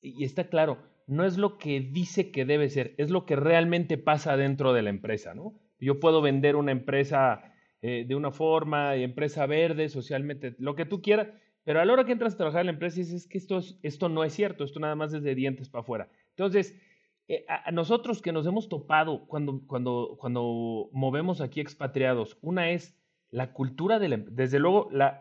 [0.00, 3.98] y está claro, no es lo que dice que debe ser, es lo que realmente
[3.98, 5.54] pasa dentro de la empresa, ¿no?
[5.80, 11.02] Yo puedo vender una empresa eh, de una forma, empresa verde, socialmente, lo que tú
[11.02, 11.28] quieras,
[11.64, 14.08] pero a la hora que entras a trabajar en la empresa dices que esto, esto
[14.08, 16.08] no es cierto, esto nada más es de dientes para afuera.
[16.30, 16.80] Entonces,
[17.26, 22.96] eh, a, nosotros que nos hemos topado cuando, cuando, cuando movemos aquí expatriados, una es
[23.30, 25.20] la cultura de la desde luego, la,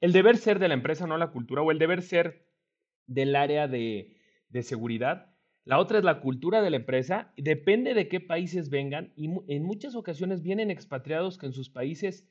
[0.00, 2.46] el deber ser de la empresa, no la cultura, o el deber ser
[3.06, 4.13] del área de,
[4.54, 5.34] de seguridad.
[5.64, 9.64] La otra es la cultura de la empresa, depende de qué países vengan, y en
[9.64, 12.26] muchas ocasiones vienen expatriados que en sus países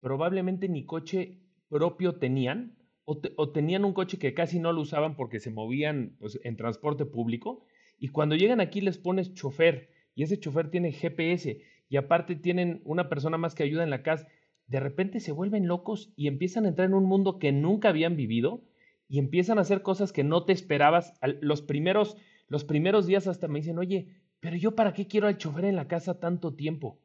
[0.00, 5.16] probablemente ni coche propio tenían, o, o tenían un coche que casi no lo usaban
[5.16, 7.62] porque se movían pues, en transporte público,
[7.98, 12.80] y cuando llegan aquí les pones chofer y ese chofer tiene GPS y aparte tienen
[12.84, 14.26] una persona más que ayuda en la casa,
[14.66, 18.16] de repente se vuelven locos y empiezan a entrar en un mundo que nunca habían
[18.16, 18.62] vivido
[19.10, 21.14] y empiezan a hacer cosas que no te esperabas.
[21.40, 24.06] Los primeros, los primeros días hasta me dicen, oye,
[24.38, 27.00] pero yo para qué quiero al chofer en la casa tanto tiempo?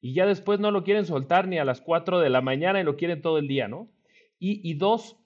[0.00, 2.84] Y ya después no lo quieren soltar ni a las 4 de la mañana y
[2.84, 3.90] lo quieren todo el día, ¿no?
[4.38, 5.18] Y, y dos,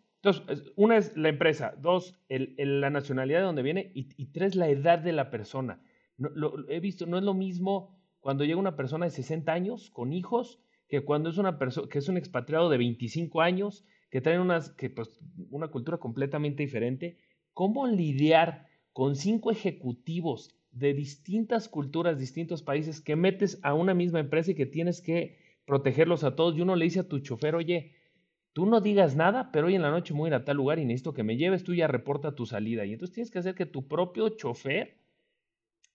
[0.75, 4.99] una es la empresa, dos, el, la nacionalidad de donde viene y, tres, la edad
[4.99, 5.81] de la persona.
[6.17, 9.89] No, lo, he visto, no es lo mismo cuando llega una persona de 60 años
[9.91, 13.85] con hijos que cuando es una persona que es un expatriado de 25 años
[14.15, 15.19] que traen unas, que, pues,
[15.51, 17.17] una cultura completamente diferente.
[17.53, 24.21] ¿Cómo lidiar con cinco ejecutivos de distintas culturas, distintos países que metes a una misma
[24.21, 26.57] empresa y que tienes que protegerlos a todos?
[26.57, 27.97] Y uno le dice a tu chofer, oye,
[28.53, 30.79] Tú no digas nada, pero hoy en la noche voy a ir a tal lugar
[30.79, 32.85] y necesito que me lleves, tú ya reporta tu salida.
[32.85, 34.97] Y entonces tienes que hacer que tu propio chofer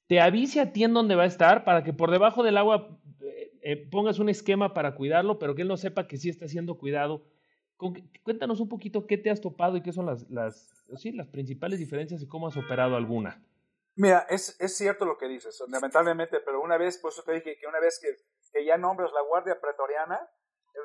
[0.07, 2.99] te avise a ti en dónde va a estar para que por debajo del agua
[3.21, 6.49] eh, eh, pongas un esquema para cuidarlo, pero que él no sepa que sí está
[6.49, 7.23] siendo cuidado.
[8.23, 11.79] Cuéntanos un poquito qué te has topado y qué son las, las, sí, las principales
[11.79, 13.43] diferencias y cómo has operado alguna.
[13.95, 17.57] Mira, es, es cierto lo que dices, lamentablemente, pero una vez, por eso te dije
[17.59, 18.15] que una vez que,
[18.53, 20.29] que ya nombras la Guardia Pretoriana,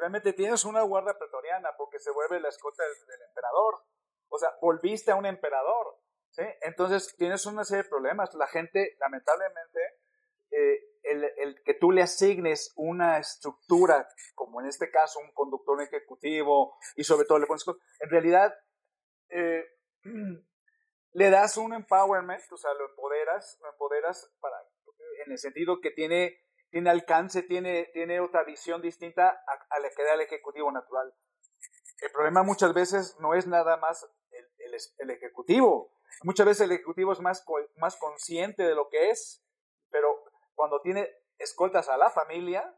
[0.01, 3.83] realmente tienes una guardia pretoriana porque se vuelve la escolta del, emperador.
[4.29, 5.99] O sea, volviste a un emperador.
[6.31, 6.43] ¿sí?
[6.63, 8.35] Entonces tienes una serie de problemas.
[8.35, 9.81] La gente, lamentablemente,
[10.51, 16.77] eh, el, que tú le asignes una estructura, como en este caso un conductor ejecutivo,
[16.97, 17.65] y sobre todo le pones
[18.01, 18.55] en realidad
[19.29, 19.65] eh,
[21.13, 24.57] le das un empowerment, o sea, lo empoderas, lo empoderas para,
[25.25, 30.03] en el sentido que tiene tiene alcance, tiene, tiene otra visión distinta a, la que
[30.03, 31.15] da el ejecutivo natural.
[32.01, 35.93] El problema muchas veces no es nada más el, el, ejecutivo.
[36.25, 37.45] Muchas veces el ejecutivo es más,
[37.77, 39.44] más consciente de lo que es,
[40.55, 42.75] cuando tiene escoltas a la familia,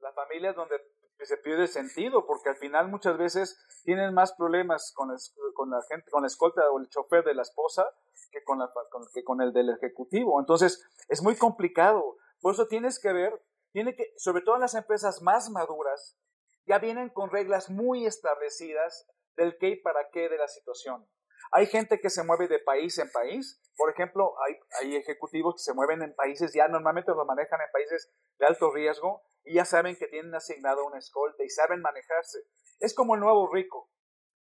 [0.00, 0.76] la familia es donde
[1.24, 5.08] se pierde sentido, porque al final muchas veces tienen más problemas con,
[5.54, 7.86] con la gente, con la escolta o el chofer de la esposa
[8.30, 8.70] que con, la,
[9.14, 10.38] que con el del ejecutivo.
[10.38, 12.16] Entonces, es muy complicado.
[12.40, 16.18] Por eso tienes que ver, tiene que, sobre todo en las empresas más maduras,
[16.66, 21.06] ya vienen con reglas muy establecidas del qué y para qué de la situación.
[21.52, 23.60] Hay gente que se mueve de país en país.
[23.76, 24.34] Por ejemplo,
[24.80, 28.72] hay, ejecutivos que se mueven en países, ya normalmente lo manejan en países de alto
[28.72, 32.38] riesgo y ya saben que tienen asignado una escolta y saben manejarse.
[32.80, 33.90] Es como el nuevo rico.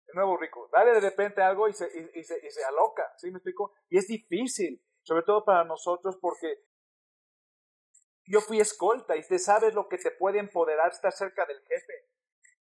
[0.07, 0.69] El nuevo rico.
[0.73, 3.13] Dale de repente algo y se, y se, y se aloca.
[3.17, 3.73] ¿Sí me explico?
[3.89, 6.65] Y es difícil, sobre todo para nosotros, porque
[8.25, 11.93] yo fui escolta y te sabes lo que te puede empoderar estar cerca del jefe.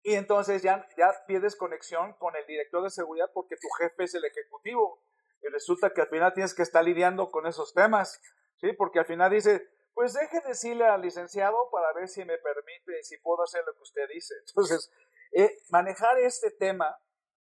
[0.03, 4.15] Y entonces ya, ya pierdes conexión con el director de seguridad porque tu jefe es
[4.15, 5.01] el ejecutivo.
[5.41, 8.21] Y resulta que al final tienes que estar lidiando con esos temas,
[8.57, 8.73] ¿sí?
[8.73, 13.17] Porque al final dice, pues deje decirle al licenciado para ver si me permite, si
[13.17, 14.33] puedo hacer lo que usted dice.
[14.47, 14.91] Entonces,
[15.33, 16.97] eh, manejar este tema,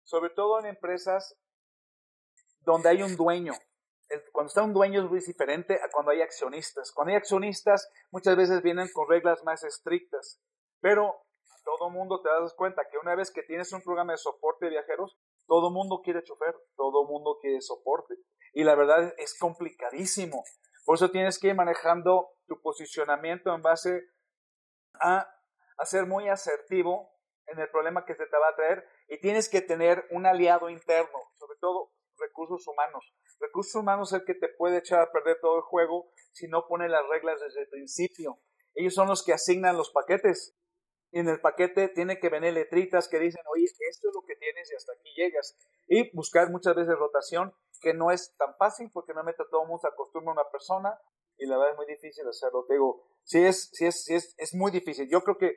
[0.03, 1.38] sobre todo en empresas
[2.60, 3.53] donde hay un dueño,
[4.32, 6.91] cuando está un dueño es muy diferente a cuando hay accionistas.
[6.91, 10.39] Cuando hay accionistas, muchas veces vienen con reglas más estrictas,
[10.81, 11.23] pero
[11.64, 14.72] todo mundo te das cuenta que una vez que tienes un programa de soporte de
[14.72, 18.16] viajeros, todo mundo quiere chofer, todo mundo quiere soporte.
[18.54, 20.44] Y la verdad es complicadísimo.
[20.86, 24.04] Por eso tienes que ir manejando tu posicionamiento en base
[25.00, 25.28] a,
[25.78, 27.14] a ser muy asertivo
[27.48, 30.70] en el problema que se te va a traer y tienes que tener un aliado
[30.70, 33.14] interno, sobre todo recursos humanos.
[33.40, 36.68] Recursos humanos es el que te puede echar a perder todo el juego si no
[36.68, 38.40] pone las reglas desde el principio.
[38.76, 40.58] Ellos son los que asignan los paquetes.
[41.14, 44.36] Y en el paquete tiene que venir letritas que dicen, oye, esto es lo que
[44.36, 45.56] tienes y hasta aquí llegas.
[45.88, 49.82] Y buscar muchas veces rotación, que no es tan fácil porque normalmente todo el mundo
[49.82, 51.00] se acostumbra a una persona
[51.38, 52.66] y la verdad es muy difícil hacerlo.
[52.68, 55.08] Te digo, sí es, sí es, sí es, es muy difícil.
[55.08, 55.54] Yo creo que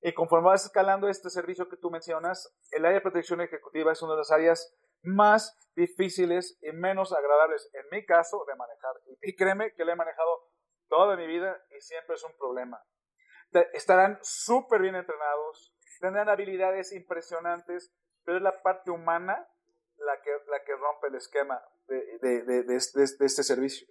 [0.00, 4.02] y conforme vas escalando este servicio que tú mencionas, el área de protección ejecutiva es
[4.02, 8.94] una de las áreas más difíciles y menos agradables, en mi caso, de manejar.
[9.22, 10.50] Y créeme que le he manejado
[10.88, 12.80] toda mi vida y siempre es un problema.
[13.72, 17.94] Estarán súper bien entrenados, tendrán habilidades impresionantes,
[18.24, 19.48] pero es la parte humana
[19.98, 23.86] la que, la que rompe el esquema de, de, de, este servicio.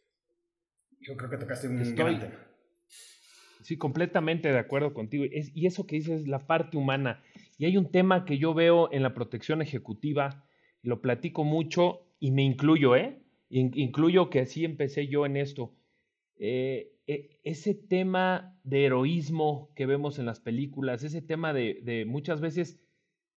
[1.00, 2.48] Yo creo que tocaste un gran tema.
[3.62, 5.26] Sí, completamente de acuerdo contigo.
[5.28, 7.24] y eso que dices es la parte humana.
[7.58, 10.48] Y hay un tema que yo veo en la protección ejecutiva,
[10.84, 13.22] lo platico mucho y me incluyo, ¿eh?
[13.50, 15.76] Incluyo que así empecé yo en esto.
[16.38, 22.82] Eh, ese tema de heroísmo que vemos en las películas, ese tema de, muchas veces,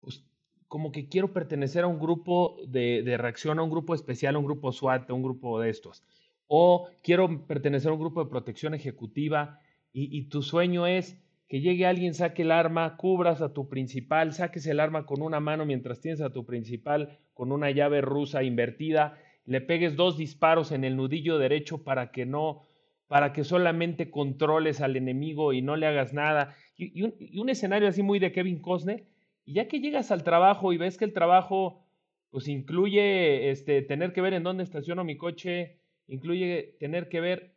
[0.00, 0.24] pues
[0.68, 4.46] como que quiero pertenecer a un grupo de, reacción, a un grupo especial, a un
[4.46, 6.02] grupo SWAT, a un grupo de estos.
[6.46, 9.60] O quiero pertenecer a un grupo de protección ejecutiva
[9.92, 14.66] y, tu sueño es que llegue alguien, saque el arma, cubras a tu principal, saques
[14.66, 19.18] el arma con una mano mientras tienes a tu principal con una llave rusa invertida,
[19.44, 22.62] le pegues dos disparos en el nudillo derecho para que no,
[23.08, 26.54] para que solamente controles al enemigo y no le hagas nada.
[26.76, 29.06] Y, un, escenario así muy de Kevin Costner,
[29.44, 31.84] y ya que llegas al trabajo y ves que el trabajo
[32.30, 37.54] pues incluye este, tener que ver en dónde estaciono mi coche, incluye tener que ver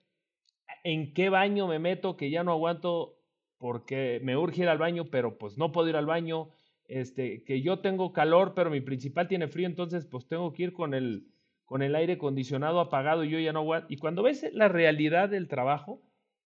[0.86, 3.18] en qué baño me meto, que ya no aguanto
[3.58, 6.50] porque me urge ir al baño, pero pues no puedo ir al baño,
[6.86, 10.74] este, que yo tengo calor, pero mi principal tiene frío, entonces pues tengo que ir
[10.74, 11.28] con el,
[11.72, 13.88] con el aire acondicionado apagado y yo ya no aguanto.
[13.90, 16.02] Y cuando ves la realidad del trabajo,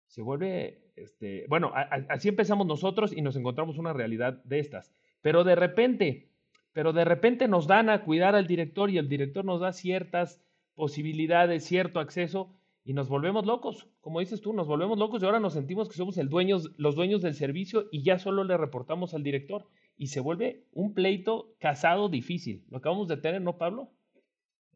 [0.09, 1.73] se vuelve, este, bueno,
[2.11, 4.93] así empezamos nosotros y nos encontramos una realidad de estas.
[5.23, 6.29] Pero de repente,
[6.75, 10.45] pero de repente nos dan a cuidar al director y el director nos da ciertas
[10.75, 12.55] posibilidades, cierto acceso
[12.85, 15.97] y nos volvemos locos, como dices tú, nos volvemos locos y ahora nos sentimos que
[15.97, 20.09] somos el dueños, los dueños del servicio y ya solo le reportamos al director y
[20.09, 22.67] se vuelve un pleito casado difícil.
[22.69, 23.96] Lo acabamos de tener, ¿no, Pablo?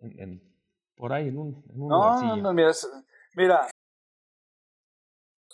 [0.00, 0.42] En,
[0.96, 2.72] por ahí, en un, en no, no, mira,
[3.34, 3.70] mira,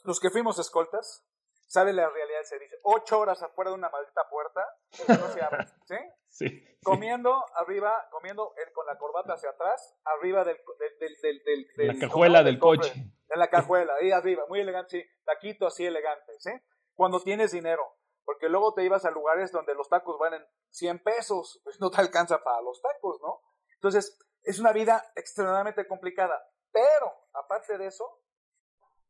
[0.04, 1.26] los que fuimos escoltas,
[1.66, 2.78] sabe la realidad del servicio.
[2.82, 4.64] Ocho horas afuera de una maldita puerta,
[5.08, 5.96] no se abre, ¿sí?
[6.28, 10.58] Sí, comiendo arriba, comiendo con la corbata hacia atrás, arriba del,
[11.00, 12.92] del, del, del, la cajuela del, coche.
[13.28, 16.50] En la cajuela, ahí arriba, muy elegante, sí, taquito así elegante, ¿sí?
[16.94, 17.82] Cuando tienes dinero,
[18.24, 22.00] porque luego te ibas a lugares donde los tacos valen 100 pesos, pues no te
[22.00, 23.40] alcanza para los tacos, ¿no?
[23.74, 26.40] Entonces, es una vida extremadamente complicada,
[26.70, 28.22] pero aparte de eso,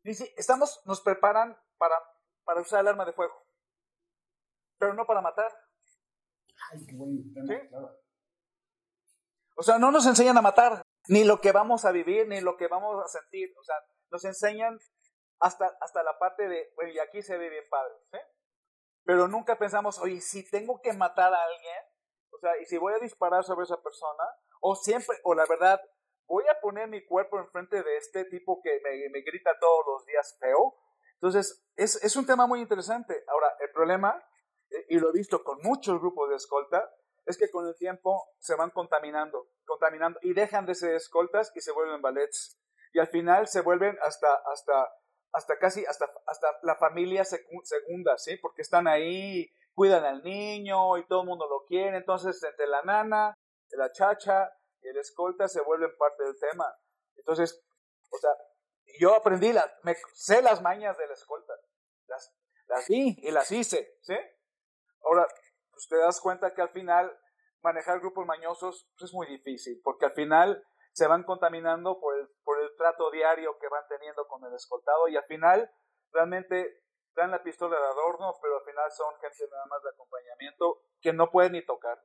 [0.03, 1.95] estamos, nos preparan para,
[2.45, 3.47] para usar el arma de fuego,
[4.79, 5.53] pero no para matar.
[9.57, 12.57] O sea, no nos enseñan a matar, ni lo que vamos a vivir, ni lo
[12.57, 13.55] que vamos a sentir.
[13.59, 13.77] O sea,
[14.11, 14.79] nos enseñan
[15.39, 18.19] hasta, hasta la parte de, bueno, y aquí se ve bien padre, ¿sí?
[19.05, 21.85] Pero nunca pensamos, oye, si tengo que matar a alguien,
[22.31, 24.25] o sea, y si voy a disparar sobre esa persona,
[24.61, 25.81] o siempre, o la verdad,
[26.27, 30.07] voy a poner mi cuerpo enfrente de este tipo que me, me grita todos los
[30.07, 30.75] días feo.
[31.15, 33.25] Entonces, es, es un tema muy interesante.
[33.29, 34.23] Ahora, el problema
[34.71, 36.91] eh, y lo he visto con muchos grupos de escolta,
[37.25, 41.61] es que con el tiempo se van contaminando, contaminando y dejan de ser escoltas y
[41.61, 42.59] se vuelven ballets.
[42.93, 44.89] Y al final se vuelven hasta, hasta,
[45.33, 48.37] hasta casi, hasta, hasta la familia segunda, ¿sí?
[48.37, 51.97] Porque están ahí, cuidan al niño y todo el mundo lo quiere.
[51.97, 53.35] Entonces, entre la nana,
[53.77, 56.65] la chacha y el escolta se vuelven parte del tema.
[57.17, 57.65] Entonces,
[58.11, 58.31] o sea,
[58.99, 61.53] yo aprendí, la, me, sé las mañas de la escolta.
[62.07, 62.35] Las,
[62.67, 64.17] las vi y las hice, ¿sí?
[65.03, 65.27] Ahora,
[65.71, 67.17] pues te das cuenta que al final
[67.63, 72.29] manejar grupos mañosos pues, es muy difícil, porque al final se van contaminando por el,
[72.43, 75.71] por el trato diario que van teniendo con el escoltado y al final
[76.11, 80.83] realmente dan la pistola de adorno, pero al final son gente nada más de acompañamiento
[81.01, 82.03] que no pueden ni tocar.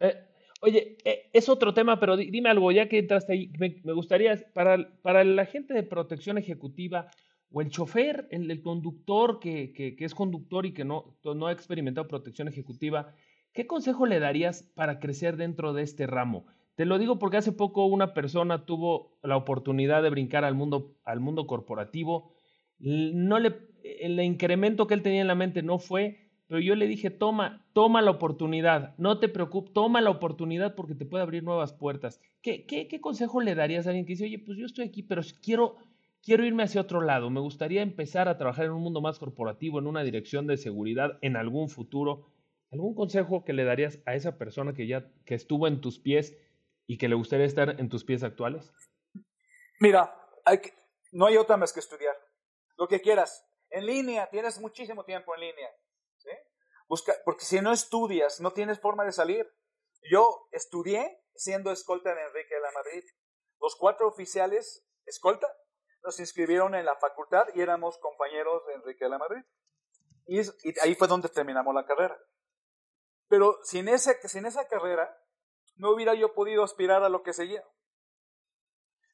[0.00, 0.14] Eh,
[0.60, 4.88] oye, eh, es otro tema, pero dime algo, ya que entraste ahí, me, gustaría, para,
[5.02, 7.08] para la gente de protección ejecutiva,
[7.52, 12.08] o el chofer, el, conductor que, que, es conductor y que no, no ha experimentado
[12.08, 13.14] protección ejecutiva,
[13.52, 16.46] ¿qué consejo le darías para crecer dentro de este ramo?
[16.74, 20.96] Te lo digo porque hace poco una persona tuvo la oportunidad de brincar al mundo,
[21.04, 22.32] al mundo corporativo.
[22.80, 26.86] No le, el incremento que él tenía en la mente no fue, pero yo le
[26.86, 31.42] dije, toma, toma la oportunidad, no te preocupes, toma la oportunidad porque te puede abrir
[31.42, 32.20] nuevas puertas.
[32.42, 35.02] ¿Qué, qué, qué consejo le darías a alguien que dice, oye, pues yo estoy aquí,
[35.02, 35.76] pero quiero,
[36.22, 39.78] quiero irme hacia otro lado, me gustaría empezar a trabajar en un mundo más corporativo,
[39.78, 42.30] en una dirección de seguridad en algún futuro.
[42.70, 46.36] ¿Algún consejo que le darías a esa persona que ya que estuvo en tus pies
[46.88, 48.72] y que le gustaría estar en tus pies actuales?
[49.78, 50.12] Mira,
[51.12, 52.14] no hay otra más que estudiar.
[52.76, 53.46] Lo que quieras.
[53.70, 55.68] En línea, tienes muchísimo tiempo en línea.
[56.86, 59.50] Busca, porque si no estudias, no tienes forma de salir.
[60.10, 63.04] Yo estudié siendo escolta en Enrique de la Madrid.
[63.60, 65.48] Los cuatro oficiales escolta
[66.04, 69.42] nos inscribieron en la facultad y éramos compañeros de Enrique de la Madrid.
[70.26, 70.40] Y,
[70.80, 72.18] ahí fue donde terminamos la carrera.
[73.28, 75.18] Pero sin, sin esa carrera,
[75.76, 77.66] no hubiera yo podido aspirar a lo que seguía.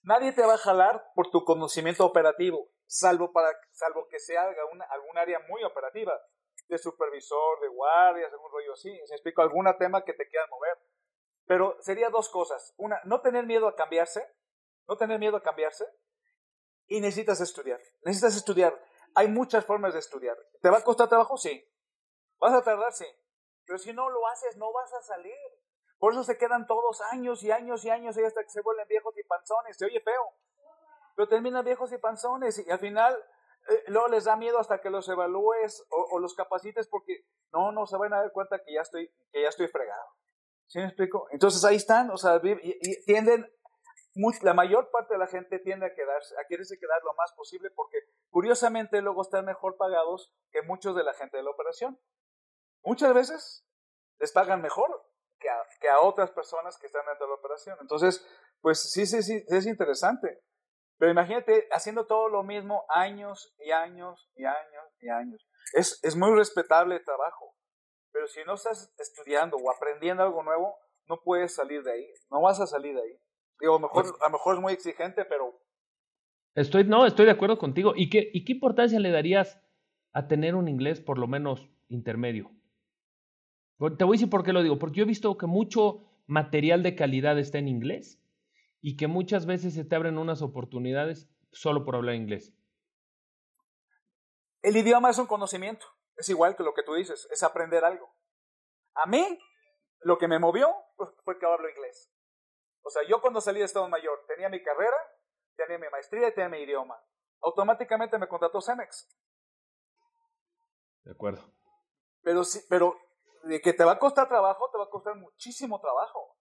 [0.03, 4.85] Nadie te va a jalar por tu conocimiento operativo, salvo, para, salvo que sea alguna,
[4.87, 6.19] algún área muy operativa,
[6.71, 8.97] de supervisor, de guardias, algún rollo así.
[9.07, 10.79] Se explico algún tema que te quieran mover.
[11.47, 12.75] Pero sería dos cosas.
[12.79, 14.25] Una, no tener miedo a cambiarse,
[14.89, 15.85] no tener miedo a cambiarse,
[16.87, 17.81] y necesitas estudiar.
[18.03, 18.81] Necesitas estudiar.
[19.15, 20.37] Hay muchas formas de estudiar.
[20.61, 21.37] ¿Te va a costar trabajo?
[21.37, 21.69] Sí.
[22.39, 22.93] ¿Vas a tardar?
[22.93, 23.07] Sí.
[23.65, 25.35] Pero si no lo haces, no vas a salir.
[25.99, 28.89] Por eso se quedan todos años y años y años y hasta que se vuelven
[28.89, 29.77] viejos y panzones.
[29.77, 30.35] Se oye feo.
[31.15, 33.23] Pero terminan viejos y panzones y al final
[33.71, 37.87] eh, luego les da miedo hasta que los evalúes o, los capacites porque no, no
[37.87, 40.05] se van a dar cuenta que ya estoy, que ya estoy fregado.
[40.67, 41.29] ¿Sí me explico?
[41.31, 43.49] Entonces ahí están, o sea, y, tienden,
[44.43, 47.71] la mayor parte de la gente tiende a quedarse, a quererse quedar lo más posible
[47.71, 47.99] porque
[48.29, 51.99] curiosamente luego están mejor pagados que muchos de la gente de la operación.
[52.83, 53.67] Muchas veces
[54.19, 57.79] les pagan mejor que a, otras personas que están dentro de la operación.
[57.81, 58.27] Entonces,
[58.61, 60.43] pues sí, sí, sí, es interesante.
[61.01, 65.49] Pero imagínate haciendo todo lo mismo años y años y años y años.
[65.73, 67.57] Es, es muy respetable el trabajo,
[68.13, 70.77] pero si no estás estudiando o aprendiendo algo nuevo,
[71.09, 73.17] no puedes salir de ahí, no vas a salir de ahí.
[73.61, 75.59] Digo, a lo mejor, a lo mejor es muy exigente, pero...
[76.55, 77.95] Estoy, no, estoy de acuerdo contigo.
[77.97, 79.59] ¿Y qué, ¿Y qué importancia le darías
[80.13, 82.51] a tener un inglés por lo menos intermedio?
[83.97, 86.83] Te voy a decir por qué lo digo, porque yo he visto que mucho material
[86.83, 88.20] de calidad está en inglés
[88.81, 92.55] y que muchas veces se te abren unas oportunidades solo por hablar inglés.
[94.63, 98.15] El idioma es un conocimiento, es igual que lo que tú dices, es aprender algo.
[98.95, 99.39] A mí,
[100.01, 100.75] lo que me movió
[101.25, 102.13] fue que hablo inglés.
[102.83, 104.97] O sea, yo cuando salí de Estado Mayor tenía mi carrera,
[105.57, 107.03] tenía mi maestría y tenía mi idioma.
[107.43, 109.09] Automáticamente me contrató Cemex.
[111.05, 111.43] De acuerdo.
[112.23, 112.97] Pero sí, pero
[113.45, 116.37] de que te va a costar trabajo, te va a costar muchísimo trabajo,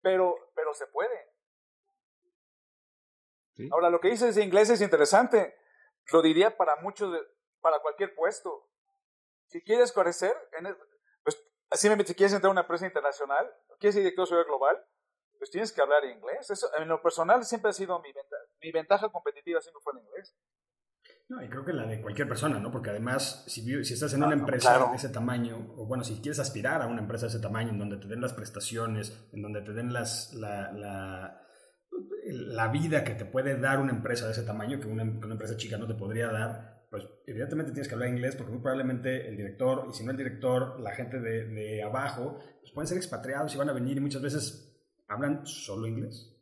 [0.00, 1.31] pero, pero se puede.
[3.70, 5.54] Ahora, lo que dices de inglés es interesante.
[6.12, 7.14] Lo diría para muchos,
[7.60, 8.68] para cualquier puesto.
[9.46, 10.76] Si quieres crecer, en
[11.22, 11.38] pues
[11.70, 14.82] así si quieres entrar a una empresa internacional, quieres ser director social global,
[15.38, 16.50] pues tienes que hablar inglés.
[16.50, 18.42] Eso, en lo personal siempre ha sido mi ventaja.
[18.60, 20.36] Mi ventaja competitiva siempre fue el inglés.
[21.28, 22.70] No, y creo que la de cualquier persona, ¿no?
[22.70, 26.38] Porque además, si, si estás en una empresa de ese tamaño, o bueno, si quieres
[26.38, 29.62] aspirar a una empresa de ese tamaño, en donde te den las prestaciones, en donde
[29.62, 31.41] te den las, la, la,
[32.24, 35.56] la vida que te puede dar una empresa de ese tamaño, que una, una, empresa
[35.56, 39.36] chica no te podría dar, pues evidentemente tienes que hablar inglés, porque muy probablemente el
[39.36, 43.54] director, y si no el director, la gente de, de abajo, pues pueden ser expatriados
[43.54, 44.72] y van a venir y muchas veces
[45.08, 46.32] hablan solo inglés.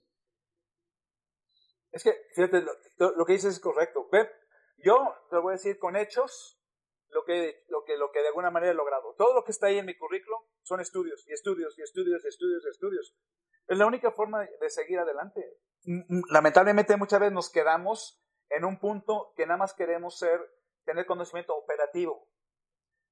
[1.92, 2.62] Es que, fíjate,
[2.98, 4.09] lo, lo que dices es correcto.
[4.11, 4.28] Pep,
[4.78, 4.96] yo
[5.30, 6.61] te voy a decir con hechos
[7.11, 9.14] lo que, lo, que, lo que de alguna manera he logrado.
[9.16, 12.28] Todo lo que está ahí en mi currículum son estudios y estudios y estudios y
[12.28, 13.16] estudios y estudios.
[13.67, 15.41] Es la única forma de seguir adelante.
[16.31, 20.41] Lamentablemente muchas veces nos quedamos en un punto que nada más queremos ser,
[20.85, 22.29] tener conocimiento operativo.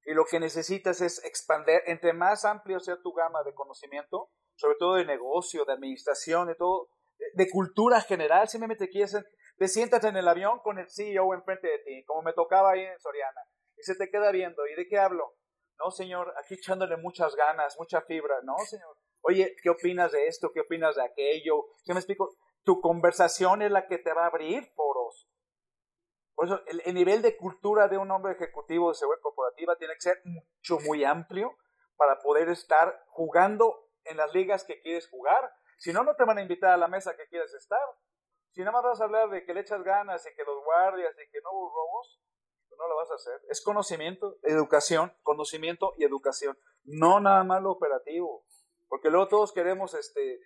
[0.05, 4.75] Y lo que necesitas es expandir, entre más amplio sea tu gama de conocimiento, sobre
[4.77, 6.89] todo de negocio, de administración, de todo,
[7.33, 9.17] de, cultura general, simplemente quieres
[9.57, 12.81] te sientas en el avión con el CEO enfrente de ti, como me tocaba ahí
[12.81, 13.41] en Soriana,
[13.77, 15.35] y se te queda viendo, ¿y de qué hablo?
[15.77, 18.95] No, señor, aquí echándole muchas ganas, mucha fibra, no, señor.
[19.21, 20.51] Oye, ¿qué opinas de esto?
[20.53, 21.65] ¿Qué opinas de aquello?
[21.85, 22.35] ¿Qué me explico?
[22.63, 25.29] Tu conversación es la que te va a abrir foros.
[26.35, 29.93] Por eso, el, el nivel de cultura de un hombre ejecutivo de seguridad corporativa tiene
[29.95, 31.55] que ser mucho, muy amplio
[31.97, 35.51] para poder estar jugando en las ligas que quieres jugar.
[35.77, 37.79] Si no, no te van a invitar a la mesa que quieres estar.
[38.51, 41.13] Si nada más vas a hablar de que le echas ganas y que los guardias
[41.13, 42.21] y que no hubo robos,
[42.67, 43.41] pues no lo vas a hacer.
[43.49, 46.57] Es conocimiento, educación, conocimiento y educación.
[46.83, 48.45] No nada más lo operativo.
[48.89, 50.41] Porque luego todos queremos este,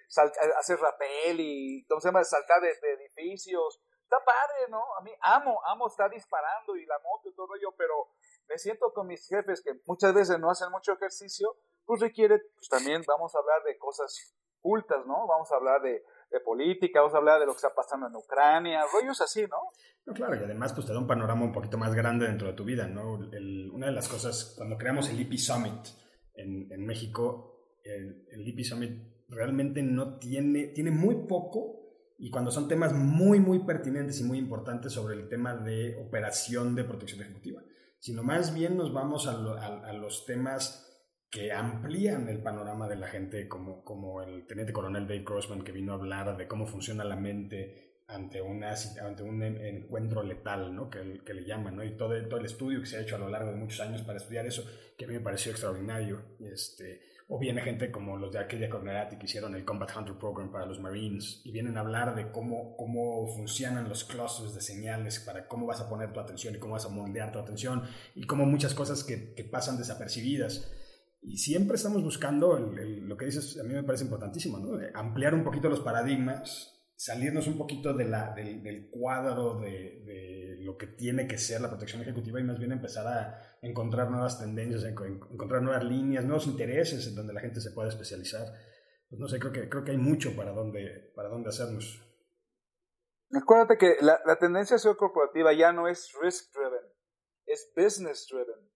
[0.59, 2.23] hacer rapel y, ¿cómo se llama?
[2.23, 2.69] Saltar de,
[2.99, 3.81] edificios.
[4.03, 4.83] Está padre, ¿no?
[4.99, 8.09] A mí amo, amo estar disparando y la moto y todo ello, pero
[8.49, 12.67] me siento con mis jefes que muchas veces no hacen mucho ejercicio, pues requiere, pues
[12.69, 15.25] también vamos a hablar de cosas cultas, ¿no?
[15.25, 18.15] Vamos a hablar de, de política, vamos a hablar de lo que está pasando en
[18.15, 19.71] Ucrania, rollos así, ¿no?
[20.05, 22.53] No, claro, y además pues te da un panorama un poquito más grande dentro de
[22.53, 23.13] tu vida, ¿no?
[23.13, 25.87] una de las cosas, cuando creamos el IP Summit
[26.33, 27.53] en, en México,
[27.84, 31.84] el, el IP Summit realmente no tiene, tiene muy poco
[32.17, 36.75] y cuando son temas muy, muy pertinentes y muy importantes sobre el tema de operación
[36.75, 37.61] de protección ejecutiva,
[37.99, 40.89] sino más bien nos vamos a, a, los temas
[41.29, 45.71] que amplían el panorama de la gente, como, como el teniente coronel Dave Grossman que
[45.71, 50.89] vino a hablar de cómo funciona la mente ante, una, ante un encuentro letal, ¿no?
[50.89, 51.84] que, que le llaman, ¿no?
[51.84, 54.03] y todo, todo el estudio que se ha hecho a lo largo de muchos años
[54.03, 54.63] para estudiar eso,
[54.97, 56.38] que a mí me pareció extraordinario.
[56.39, 57.01] Este,
[57.34, 60.67] o viene gente como los de aquella Cognerati que hicieron el Combat Hunter Program para
[60.67, 65.47] los Marines y vienen a hablar de cómo, cómo funcionan los clusters de señales, para
[65.47, 67.81] cómo vas a poner tu atención y cómo vas a moldear tu atención
[68.13, 69.17] y cómo muchas cosas que,
[69.51, 70.71] pasan desapercibidas.
[71.23, 74.77] Y siempre estamos buscando, lo que dices a mí me parece importantísimo, ¿no?
[74.93, 80.77] ampliar un poquito los paradigmas, salirnos un poquito de la, del, cuadro de, de, lo
[80.77, 84.83] que tiene que ser la protección ejecutiva y más bien empezar a encontrar nuevas tendencias,
[84.83, 88.47] encontrar nuevas líneas, nuevos intereses en donde la gente se pueda especializar.
[89.09, 92.01] Pues no sé, creo que, creo que hay mucho para dónde, para dónde hacernos.
[93.33, 96.93] Acuérdate que la, la tendencia corporativa ya no es risk driven,
[97.45, 98.69] es business driven.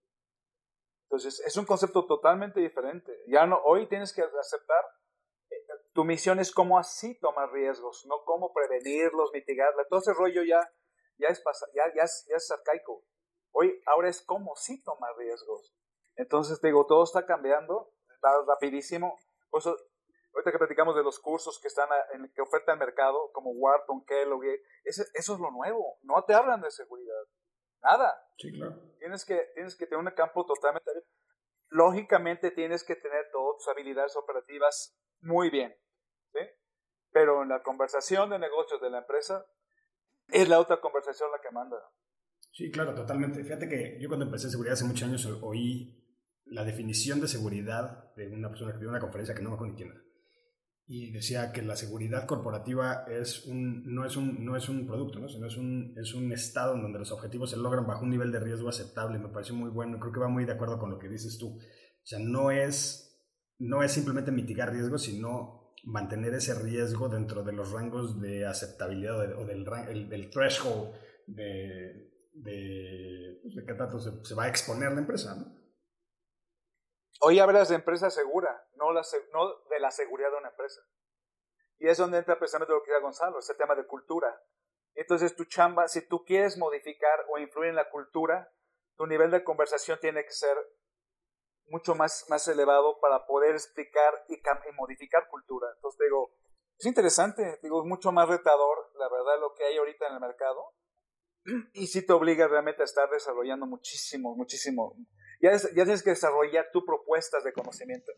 [1.09, 3.11] Entonces, es un concepto totalmente diferente.
[3.28, 4.84] Ya no, hoy tienes que aceptar
[5.98, 9.88] tu misión es cómo así tomar riesgos, no cómo prevenirlos, mitigarlos.
[9.89, 10.72] Todo ese rollo ya,
[11.18, 11.43] ya, es,
[11.74, 13.04] ya, ya, es, ya es arcaico.
[13.52, 15.76] Hoy, ahora es cómo sí tomar riesgos.
[16.16, 19.18] Entonces, te digo, todo está cambiando, está rapidísimo.
[19.50, 19.76] Por eso,
[20.36, 24.06] ahorita que platicamos de los cursos que están en, que oferta el mercado, como Wharton,
[24.06, 24.43] Kellogg,
[24.84, 25.98] eso es lo nuevo.
[26.04, 27.24] No te hablan de seguridad.
[27.82, 28.24] Nada.
[28.38, 28.80] Sí, claro.
[29.00, 30.91] Tienes que, tienes que tener un campo totalmente
[31.70, 35.76] Lógicamente tienes que tener todas tus habilidades operativas muy bien
[37.18, 39.43] pero en la conversación de negocios de la empresa
[40.28, 41.78] es la otra conversación la que manda.
[42.51, 43.43] Sí, claro, totalmente.
[43.43, 45.97] Fíjate que yo cuando empecé en seguridad hace muchos años oí
[46.45, 49.74] la definición de seguridad de una persona que dio una conferencia que no me acuerdo
[49.74, 50.01] ni quién era.
[50.86, 55.20] Y decía que la seguridad corporativa es un, no, es un, no es un producto,
[55.20, 55.28] ¿no?
[55.28, 58.32] sino es un, es un estado en donde los objetivos se logran bajo un nivel
[58.32, 59.18] de riesgo aceptable.
[59.18, 61.57] Me pareció muy bueno, creo que va muy de acuerdo con lo que dices tú.
[61.57, 63.20] O sea, no es,
[63.57, 69.16] no es simplemente mitigar riesgos, sino mantener ese riesgo dentro de los rangos de aceptabilidad
[69.38, 69.66] o, del,
[70.12, 70.94] el, threshold
[71.26, 75.36] de, de, pues, qué tanto se, va a exponer la empresa.
[75.36, 75.46] ¿no?
[77.22, 79.02] Hoy hablas de empresa segura, no, la,
[79.34, 80.82] no de la seguridad de una empresa.
[81.80, 84.42] Y es donde entra precisamente lo que decía Gonzalo, ese tema de cultura.
[84.94, 88.52] Entonces tu chamba, si tú quieres modificar o influir en la cultura,
[88.98, 90.58] tu nivel de conversación tiene que ser
[91.70, 95.68] mucho más, más elevado para poder explicar y, y modificar cultura.
[95.76, 96.32] Entonces digo,
[96.78, 100.20] es interesante, digo, es mucho más retador, la verdad, lo que hay ahorita en el
[100.20, 100.74] mercado.
[101.74, 104.95] Y sí te obliga realmente a estar desarrollando muchísimo, muchísimo.
[105.41, 108.11] Ya, ya tienes que desarrollar tus propuestas de conocimiento.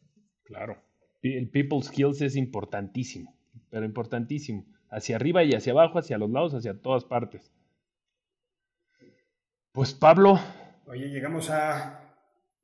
[0.43, 0.81] Claro.
[1.21, 3.37] El people skills es importantísimo,
[3.69, 4.65] pero importantísimo.
[4.89, 7.53] Hacia arriba y hacia abajo, hacia los lados, hacia todas partes.
[9.71, 10.39] Pues Pablo.
[10.87, 12.08] Oye, llegamos a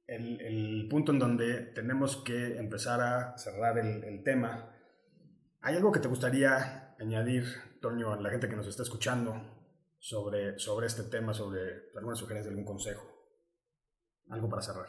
[0.07, 4.71] el, punto en donde tenemos que empezar a cerrar el, tema.
[5.61, 7.45] ¿Hay algo que te gustaría añadir,
[7.81, 9.33] Toño, a la gente que nos está escuchando
[9.99, 13.03] sobre, sobre este tema, sobre alguna sugerencia, algún consejo?
[14.29, 14.87] Algo para cerrar.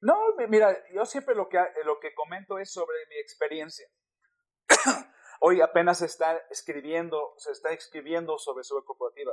[0.00, 3.86] No, mira, yo siempre lo que, lo que comento es sobre mi experiencia.
[5.40, 9.32] Hoy apenas se está escribiendo, se está escribiendo sobre seguridad corporativa.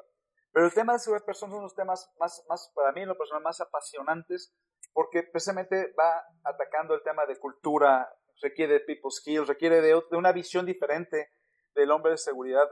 [0.51, 3.17] Pero el tema de seguridad personal son los temas más, más, para mí en lo
[3.17, 4.53] personal, más apasionantes
[4.93, 10.31] porque precisamente va atacando el tema de cultura, requiere de people skills, requiere de, una
[10.31, 11.29] visión diferente
[11.75, 12.67] del hombre de seguridad,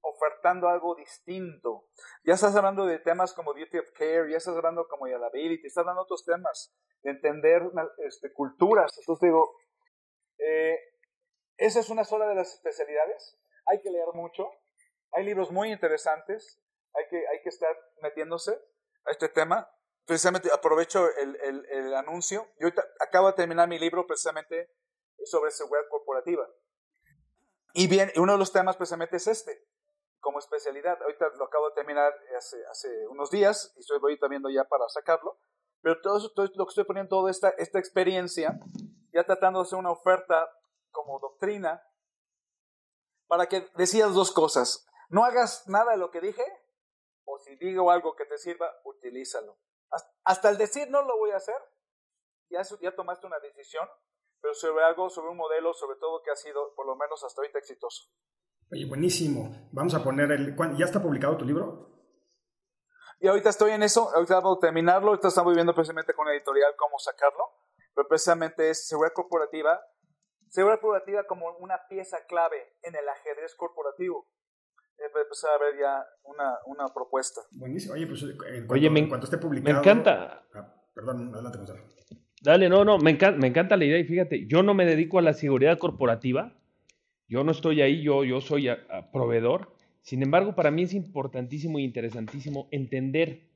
[0.00, 1.88] ofertando algo distinto.
[2.24, 5.82] Ya estás hablando de temas como duty of care, ya estás hablando como reliability, estás
[5.82, 7.62] hablando de otros temas, de entender
[7.98, 8.96] este, culturas.
[8.98, 9.56] Entonces digo,
[10.38, 10.78] eh,
[11.56, 13.38] esa es una sola de las especialidades.
[13.66, 14.50] Hay que leer mucho,
[15.12, 16.60] hay libros muy interesantes,
[16.96, 18.52] hay que, hay que estar metiéndose
[19.04, 19.70] a este tema
[20.06, 22.46] precisamente aprovecho el, el, el anuncio.
[22.58, 22.68] Yo
[23.00, 24.70] acabo de terminar mi libro precisamente
[25.24, 26.48] sobre seguridad corporativa.
[27.74, 29.66] Y bien, uno de los temas precisamente es este,
[30.20, 31.02] como especialidad.
[31.02, 34.88] Ahorita lo acabo de terminar hace, hace unos días y estoy ahorita viendo ya para
[34.88, 35.38] sacarlo.
[35.82, 38.58] Pero todo, eso, todo lo que estoy poniendo, toda esta, esta experiencia,
[39.12, 40.48] ya tratando de hacer una oferta
[40.90, 41.82] como doctrina,
[43.26, 44.86] para que decidas dos cosas.
[45.10, 46.44] No hagas nada de lo que dije,
[47.36, 49.58] o si digo algo que te sirva, utilízalo.
[50.24, 51.56] Hasta el decir no lo voy a hacer,
[52.48, 53.86] ya, ya tomaste una decisión,
[54.40, 57.40] pero sobre algo, sobre un modelo, sobre todo que ha sido, por lo menos hasta
[57.40, 58.10] ahorita, exitoso.
[58.72, 59.68] Oye, buenísimo.
[59.72, 60.56] Vamos a poner el...
[60.76, 61.92] ¿Ya está publicado tu libro?
[63.20, 66.34] Y ahorita estoy en eso, ahorita vamos a terminarlo, ahorita estamos viendo precisamente con la
[66.34, 67.44] editorial cómo sacarlo,
[67.94, 69.80] pero precisamente es seguridad corporativa,
[70.48, 74.28] seguridad corporativa como una pieza clave en el ajedrez corporativo.
[74.98, 77.40] Eh, empezar a ver ya una, una propuesta.
[77.52, 77.94] Buenísimo.
[77.94, 79.74] Oye, pues en cuanto, Oye, me, en cuanto esté publicado...
[79.74, 80.42] Me encanta.
[80.54, 81.80] Ah, perdón, adelante, Gonzalo.
[82.42, 85.18] Dale, no, no, me encanta, me encanta la idea y fíjate, yo no me dedico
[85.18, 86.54] a la seguridad corporativa,
[87.28, 90.94] yo no estoy ahí, yo, yo soy a, a proveedor, sin embargo, para mí es
[90.94, 93.48] importantísimo e interesantísimo entender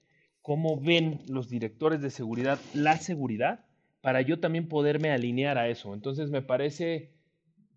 [0.43, 3.67] cómo ven los directores de seguridad la seguridad
[4.01, 5.95] para yo también poderme alinear a eso.
[5.95, 7.13] Entonces me parece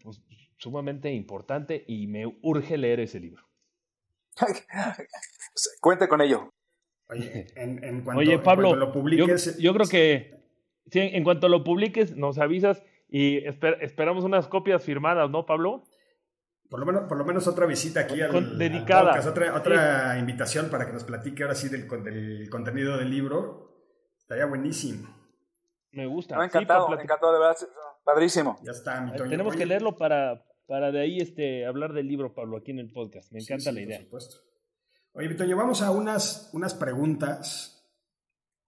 [0.01, 0.21] pues,
[0.57, 3.42] sumamente importante y me urge leer ese libro.
[5.81, 6.49] Cuente con ello.
[7.09, 10.31] Oye, en, en cuanto, Oye, Pablo, en cuanto lo publiques, yo, yo, creo que
[10.89, 15.83] sí, en cuanto lo publiques nos avisas y esper, esperamos unas copias firmadas, ¿no, Pablo?
[16.69, 19.01] Por lo, menos, por lo menos otra visita aquí al, Con, dedicada.
[19.01, 20.19] al podcast, otra, otra sí.
[20.19, 23.69] invitación para que nos platique ahora sí del, del, contenido del libro.
[24.17, 25.07] Estaría buenísimo.
[25.91, 26.35] Me gusta.
[26.37, 27.57] Me ha encantado, sí, me encantado, de verdad.
[28.03, 28.57] Padrísimo.
[28.63, 29.29] Ya está, mi Toño.
[29.29, 30.43] Tenemos Oye, que leerlo para,
[30.73, 33.31] para de ahí este, hablar del libro, Pablo, aquí en el podcast.
[33.31, 33.97] Me encanta sí, la idea.
[33.99, 34.37] Por supuesto.
[35.11, 37.87] Oye, Vitoño, vamos a unas, unas preguntas.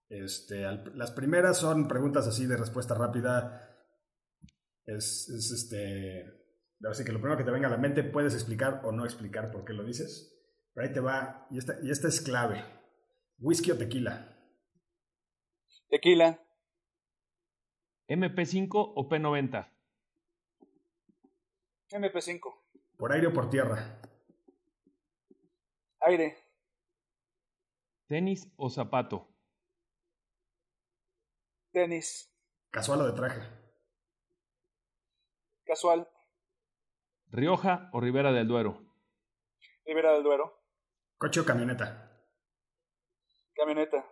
[0.08, 3.76] Este, al, las primeras son preguntas así de respuesta rápida.
[4.86, 6.32] Es, es este
[6.88, 9.49] Así que lo primero que te venga a la mente, puedes explicar o no explicar
[9.49, 10.32] por qué lo dices.
[10.76, 12.64] Pero ahí te va, y esta, y esta es clave.
[13.39, 14.32] ¿Whisky o tequila?
[15.89, 16.39] Tequila.
[18.08, 19.75] ¿MP5 o P90?
[21.92, 22.40] MP5.
[22.98, 24.00] ¿Por aire o por tierra?
[26.02, 26.38] Aire.
[28.08, 29.28] ¿Tenis o zapato?
[31.72, 32.32] Tenis.
[32.72, 33.42] ¿Casual o de traje?
[35.66, 36.08] Casual.
[37.32, 38.82] ¿Rioja o Ribera del Duero?
[39.86, 40.62] Ribera del Duero.
[41.18, 42.12] ¿Coche o camioneta?
[43.54, 44.06] Camioneta.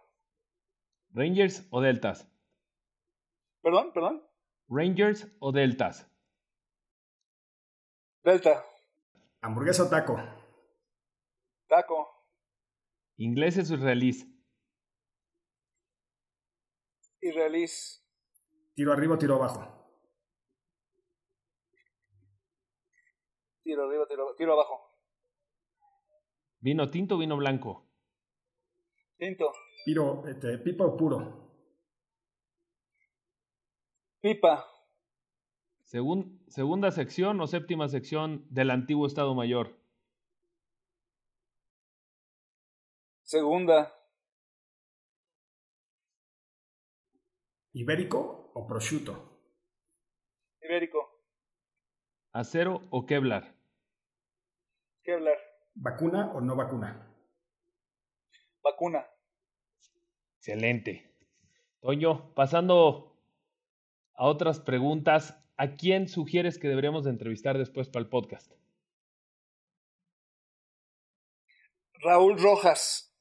[1.12, 2.28] ¿Rangers o Deltas?
[3.62, 3.94] ¿Perdón?
[3.94, 4.28] ¿Perdón?
[4.68, 6.10] ¿Rangers o Deltas?
[8.24, 8.66] Delta.
[9.42, 10.16] ¿Hamburguesa o taco?
[11.68, 12.08] Taco.
[13.18, 14.26] ¿Ingleses o israelíes?
[17.20, 18.02] Israelíes.
[18.76, 19.60] ¿Tiro arriba o tiro abajo?
[23.64, 24.90] Tiro arriba, tiro, tiro abajo.
[26.62, 27.90] ¿Vino tinto o vino blanco?
[29.18, 29.52] Tinto.
[29.86, 31.52] Piro, este, ¿Pipa o puro?
[34.22, 34.73] Pipa.
[35.94, 39.78] Segun, ¿Segunda sección o séptima sección del antiguo Estado Mayor?
[43.22, 43.94] Segunda.
[47.74, 49.38] ¿Ibérico o prosciutto?
[50.64, 50.98] Ibérico.
[52.32, 53.54] ¿Acero o Kevlar?
[55.04, 55.38] Kevlar.
[55.76, 57.08] ¿Vacuna o no vacuna?
[58.64, 59.06] Vacuna.
[60.40, 61.16] Excelente.
[61.82, 63.16] Toño, pasando
[64.16, 68.52] a otras preguntas, ¿a quién sugieres que deberíamos de entrevistar después para el podcast?
[72.02, 73.16] Raúl Rojas,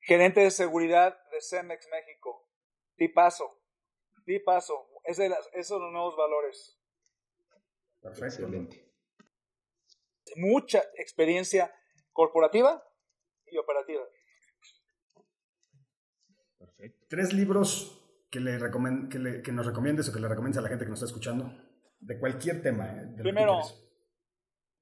[0.00, 2.48] gerente de seguridad de Cemex México.
[2.96, 3.60] Tipazo,
[4.24, 4.88] tipazo.
[5.04, 6.78] Es de las, esos son los nuevos valores.
[8.00, 8.42] Perfecto.
[8.42, 8.90] Excelente.
[10.36, 11.74] Mucha experiencia
[12.12, 12.82] corporativa
[13.46, 14.02] y operativa.
[16.58, 17.06] Perfecto.
[17.08, 18.03] Tres libros
[18.34, 20.84] que, le recomend, que, le, que, nos recomiendes o que le recomiendes a la gente
[20.84, 21.54] que nos está escuchando,
[22.00, 22.84] de cualquier tema.
[22.90, 23.06] ¿eh?
[23.14, 23.60] De primero,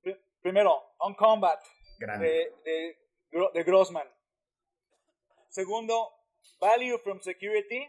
[0.02, 1.60] pr primero, On Combat,
[1.98, 2.96] de, de,
[3.52, 4.08] de Grossman.
[5.50, 6.08] Segundo,
[6.58, 7.86] Value from Security,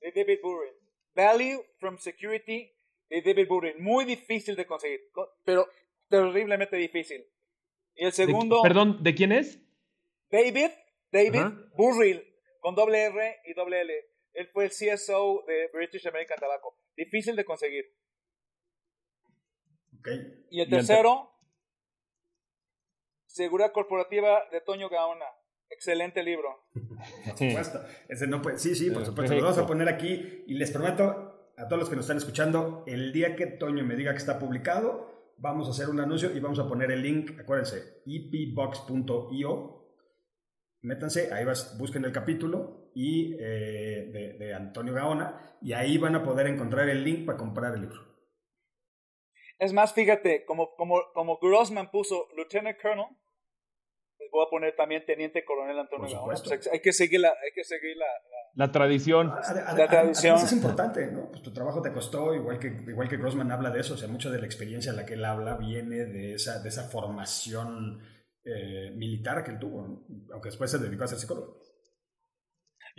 [0.00, 0.70] de David Burry.
[1.16, 2.70] Value from Security,
[3.08, 3.74] de David Burry.
[3.80, 5.00] Muy difícil de conseguir,
[5.44, 5.66] pero
[6.08, 7.26] terriblemente difícil.
[7.96, 8.62] Y el segundo...
[8.62, 9.58] De, perdón, ¿de quién es?
[10.30, 10.70] David,
[11.10, 11.70] David uh -huh.
[11.74, 12.22] Burrill,
[12.60, 14.10] con doble R y doble L.
[14.32, 16.76] Él fue el CSO de British American Tobacco.
[16.96, 17.84] Difícil de conseguir.
[19.98, 20.46] Okay.
[20.50, 21.30] Y el tercero,
[23.26, 25.26] Seguridad Corporativa de Toño Gaona.
[25.68, 26.68] Excelente libro.
[26.72, 27.84] por supuesto.
[28.08, 29.34] Ese no puede, sí, sí, por supuesto.
[29.34, 32.84] Lo vamos a poner aquí y les prometo a todos los que nos están escuchando,
[32.86, 36.40] el día que Toño me diga que está publicado, vamos a hacer un anuncio y
[36.40, 39.76] vamos a poner el link, acuérdense, epbox.io.
[40.82, 46.14] Métanse, ahí vas, busquen el capítulo y, eh, de, de Antonio Gaona y ahí van
[46.16, 48.10] a poder encontrar el link para comprar el libro.
[49.58, 53.14] Es más, fíjate, como, como, como Grossman puso Lieutenant Colonel,
[54.32, 56.40] voy a poner también Teniente Coronel Antonio Gaona.
[56.42, 58.06] Pues hay que seguir la, hay que seguir la,
[58.54, 59.28] la, tradición.
[59.28, 60.36] la tradición.
[60.36, 61.30] es importante, ¿no?
[61.30, 64.08] Pues tu trabajo te costó, igual que, igual que Grossman habla de eso, o sea,
[64.08, 68.00] mucho de la experiencia en la que él habla viene de esa, de esa formación
[68.44, 71.60] eh, militar que él tuvo, aunque después se dedicó a ser psicólogo.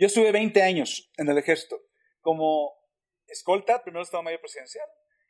[0.02, 1.80] Yo estuve 20 años en el ejército
[2.22, 2.72] como
[3.28, 4.84] escolta, primero Estado Mayor Presidencial,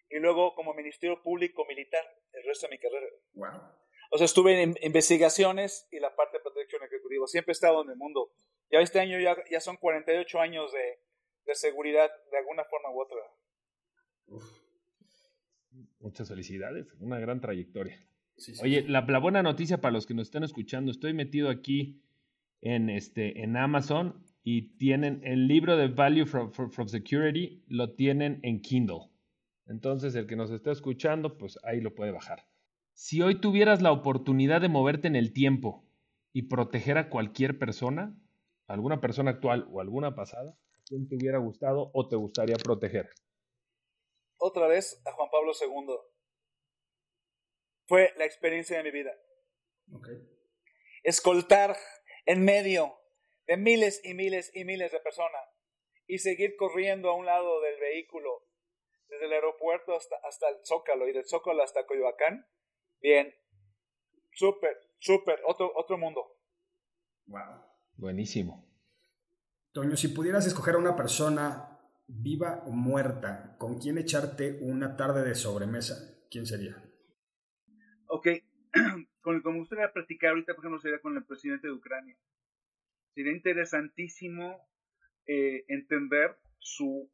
[0.08, 2.02] y luego como Ministerio Público Militar
[2.32, 3.06] el resto de mi carrera.
[3.34, 3.50] Wow.
[4.12, 7.26] O sea, estuve en investigaciones y la parte de protección ejecutiva.
[7.26, 8.32] Siempre he estado en el mundo.
[8.70, 11.00] Ya este año ya, ya son 48 años de,
[11.44, 13.18] de seguridad de alguna forma u otra.
[15.98, 18.02] Muchas felicidades, una gran trayectoria.
[18.62, 22.02] Oye, la, la, buena noticia para los que nos están escuchando, estoy metido aquí
[22.62, 28.40] en, este, en Amazon y tienen el libro de Value from, from Security, lo tienen
[28.42, 29.10] en Kindle.
[29.66, 32.46] Entonces, el que nos está escuchando, pues ahí lo puede bajar.
[32.92, 35.84] Si hoy tuvieras la oportunidad de moverte en el tiempo
[36.32, 38.16] y proteger a cualquier persona,
[38.66, 43.10] alguna persona actual o alguna pasada, ¿a quién te hubiera gustado o te gustaría proteger?
[44.38, 45.94] Otra vez a Juan Pablo II.
[47.86, 49.12] Fue la experiencia de mi vida.
[51.04, 51.76] Escoltar
[52.26, 52.92] en medio
[53.46, 55.42] de miles y miles y miles de personas
[56.06, 58.46] y seguir corriendo a un lado del vehículo
[59.08, 62.46] desde el aeropuerto hasta, hasta el Zócalo y del Zócalo hasta Coyoacán
[63.02, 63.34] Bien.
[64.32, 65.40] Súper, súper.
[65.44, 66.22] Otro, otro mundo.
[67.26, 67.64] Wow.
[67.96, 68.64] Buenísimo.
[69.72, 75.24] Toño, si pudieras escoger a una persona viva o muerta, ¿con quién echarte una tarde
[75.24, 76.26] de sobremesa?
[76.30, 76.80] ¿Quién sería?
[78.06, 78.28] Ok.
[79.20, 82.16] con el que me gustaría platicar ahorita, por ejemplo, sería con el presidente de Ucrania.
[83.14, 84.66] Sería interesantísimo
[85.26, 87.10] eh, entender su,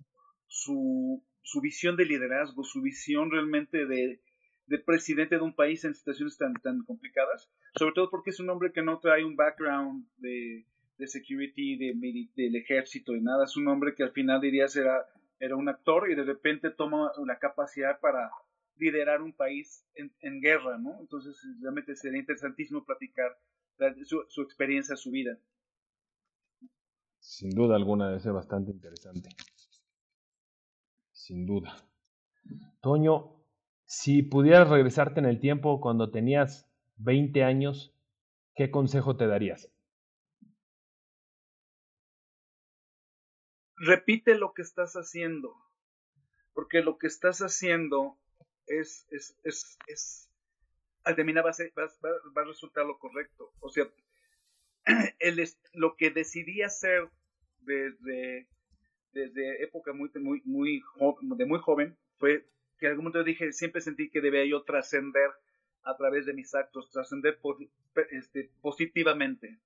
[0.46, 4.20] su, su visión de liderazgo, su visión realmente de,
[4.66, 8.51] de presidente de un país en situaciones tan, tan complicadas, sobre todo porque es un
[8.51, 10.66] hombre que no trae un background de,
[10.99, 11.94] de security, de,
[12.36, 15.07] del ejército y nada, es un hombre que al final dirías era,
[15.40, 18.30] era un actor y de repente toma la capacidad para
[18.76, 20.99] liderar un país en, en guerra, ¿no?
[21.01, 23.36] Entonces realmente sería interesantísimo platicar
[24.05, 25.38] su experiencia, su vida.
[27.29, 29.29] Sin duda alguna debe ser bastante interesante.
[31.12, 31.76] Sin duda.
[32.81, 33.45] Toño,
[33.85, 36.66] si pudieras regresarte en el tiempo cuando tenías
[36.97, 37.95] 20 años,
[38.55, 39.70] ¿qué consejo te darías?
[43.76, 45.55] Repite lo que estás haciendo,
[46.55, 48.16] porque lo que estás haciendo
[48.66, 50.31] es, es, es, es
[51.05, 53.53] al terminar va a, resultar lo correcto.
[53.61, 53.87] O sea,
[55.18, 57.11] el, lo que decidí hacer
[57.68, 58.48] desde,
[59.12, 60.82] desde época muy, muy, muy,
[61.36, 62.46] de muy joven fue
[62.78, 65.30] que en algún momento dije, siempre sentí que debía yo trascender
[65.82, 67.38] a través de mis actos, trascender
[68.10, 69.58] este, positivamente,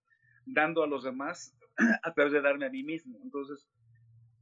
[0.46, 1.56] dando a los demás
[2.02, 3.18] a través de darme a mí mismo.
[3.22, 3.68] Entonces,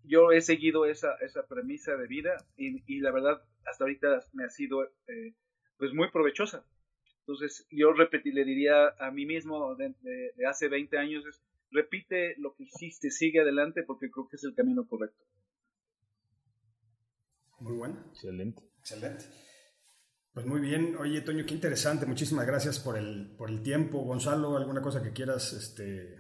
[0.05, 4.51] yo he seguido esa, esa premisa de vida y, la verdad, hasta ahorita me ha
[4.51, 5.35] sido eh,
[5.77, 6.65] pues muy provechosa.
[7.21, 9.95] Entonces, yo repetí, le diría a mí mismo de,
[10.49, 14.55] hace 20 años, es, repite lo que hiciste, sigue adelante porque creo que es el
[14.55, 15.25] camino correcto.
[17.61, 17.97] Muy bueno.
[18.11, 18.63] Excelente.
[18.79, 19.25] Excelente.
[20.33, 20.97] Pues muy bien.
[20.97, 22.07] Oye, Toño, qué interesante.
[22.07, 24.05] Muchísimas gracias por el, por el tiempo.
[24.05, 25.53] Gonzalo, ¿alguna cosa que quieras?
[25.53, 26.17] Este,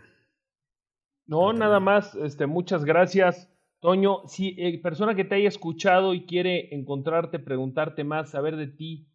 [1.27, 2.15] no, nada más.
[2.17, 3.49] Este, muchas gracias.
[3.79, 8.67] Toño, si eh, persona que te haya escuchado y quiere encontrarte, preguntarte más, saber de
[8.67, 9.09] ti,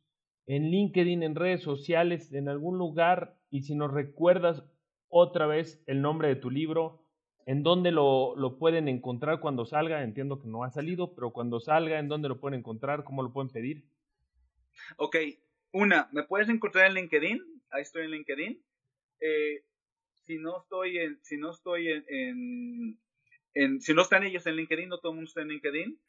[0.48, 4.64] en LinkedIn, en redes sociales, en algún lugar, y si nos recuerdas
[5.18, 7.02] otra vez el nombre de tu libro,
[7.48, 10.04] ¿En dónde lo, lo, pueden encontrar cuando salga?
[10.04, 13.04] Entiendo que no ha salido, pero cuando salga, ¿en dónde lo pueden encontrar?
[13.04, 13.84] ¿Cómo lo pueden pedir?
[14.98, 15.18] Ok,
[15.72, 18.64] una, me puedes encontrar en LinkedIn, ahí estoy en LinkedIn.
[19.20, 19.64] Eh,
[20.26, 23.00] si no estoy en, si no estoy en,
[23.80, 26.00] si no están ellos en LinkedIn, no todo el mundo está en LinkedIn,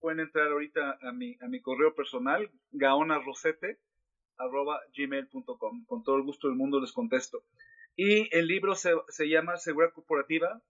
[0.00, 3.78] pueden entrar ahorita a mi, a mi correo personal, gaonarosete,
[4.38, 5.84] arroba gmail.com.
[5.84, 7.44] Con todo el gusto del mundo les contesto.
[7.98, 10.62] Y el libro se, se llama Seguridad Corporativa,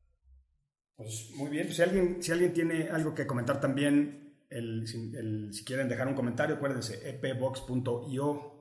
[0.98, 5.88] pues muy bien, si alguien, si alguien tiene algo que comentar también, el, si quieren
[5.88, 8.52] dejar un comentario, acuérdense, epbox.io,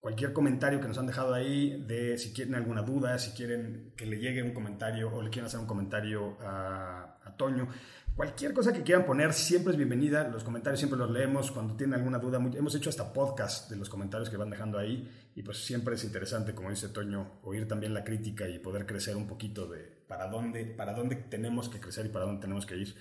[0.00, 4.06] cualquier comentario que nos han dejado ahí, de si quieren alguna duda, si quieren que
[4.06, 7.68] le llegue un comentario o le quieren hacer un comentario a, a Toño,
[8.16, 10.28] Cualquier cosa que quieran poner siempre es bienvenida.
[10.28, 11.50] Los comentarios siempre los leemos.
[11.50, 15.10] Cuando tienen alguna duda, hemos hecho hasta podcast de los comentarios que van dejando ahí.
[15.34, 19.16] Y pues siempre es interesante, como dice Toño, oír también la crítica y poder crecer
[19.16, 22.76] un poquito de para dónde, para dónde tenemos que crecer y para dónde tenemos que
[22.76, 22.94] ir.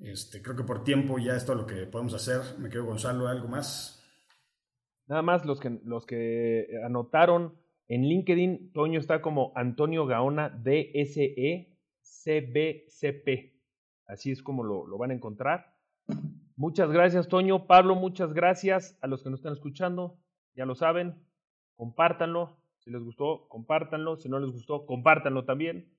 [0.00, 2.40] Este, creo que por tiempo ya es todo lo que podemos hacer.
[2.58, 4.04] Me quedo Gonzalo, ¿algo más?
[5.06, 11.78] Nada más los que, los que anotaron En LinkedIn, Toño está como Antonio Gaona DSE
[12.02, 13.59] CBCP.
[14.10, 15.72] Así es como lo, lo van a encontrar.
[16.56, 17.66] Muchas gracias, Toño.
[17.66, 20.18] Pablo, muchas gracias a los que nos están escuchando.
[20.54, 21.14] Ya lo saben,
[21.76, 22.60] compártanlo.
[22.80, 24.16] Si les gustó, compártanlo.
[24.16, 25.94] Si no les gustó, compártanlo también.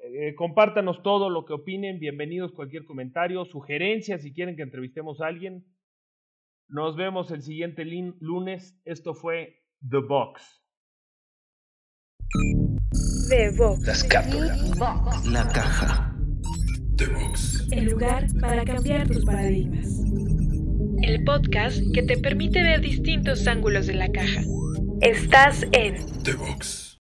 [0.00, 2.00] Eh, compártanos todo lo que opinen.
[2.00, 5.64] Bienvenidos cualquier comentario, sugerencia si quieren que entrevistemos a alguien.
[6.68, 8.80] Nos vemos el siguiente lunes.
[8.84, 10.64] Esto fue The Box.
[13.28, 13.86] The Box.
[13.86, 14.78] Las cápsulas.
[15.30, 16.09] La caja.
[17.00, 17.66] The Box.
[17.70, 19.86] El lugar para cambiar tus paradigmas.
[21.00, 24.42] El podcast que te permite ver distintos ángulos de la caja.
[25.00, 26.89] Estás en The Box.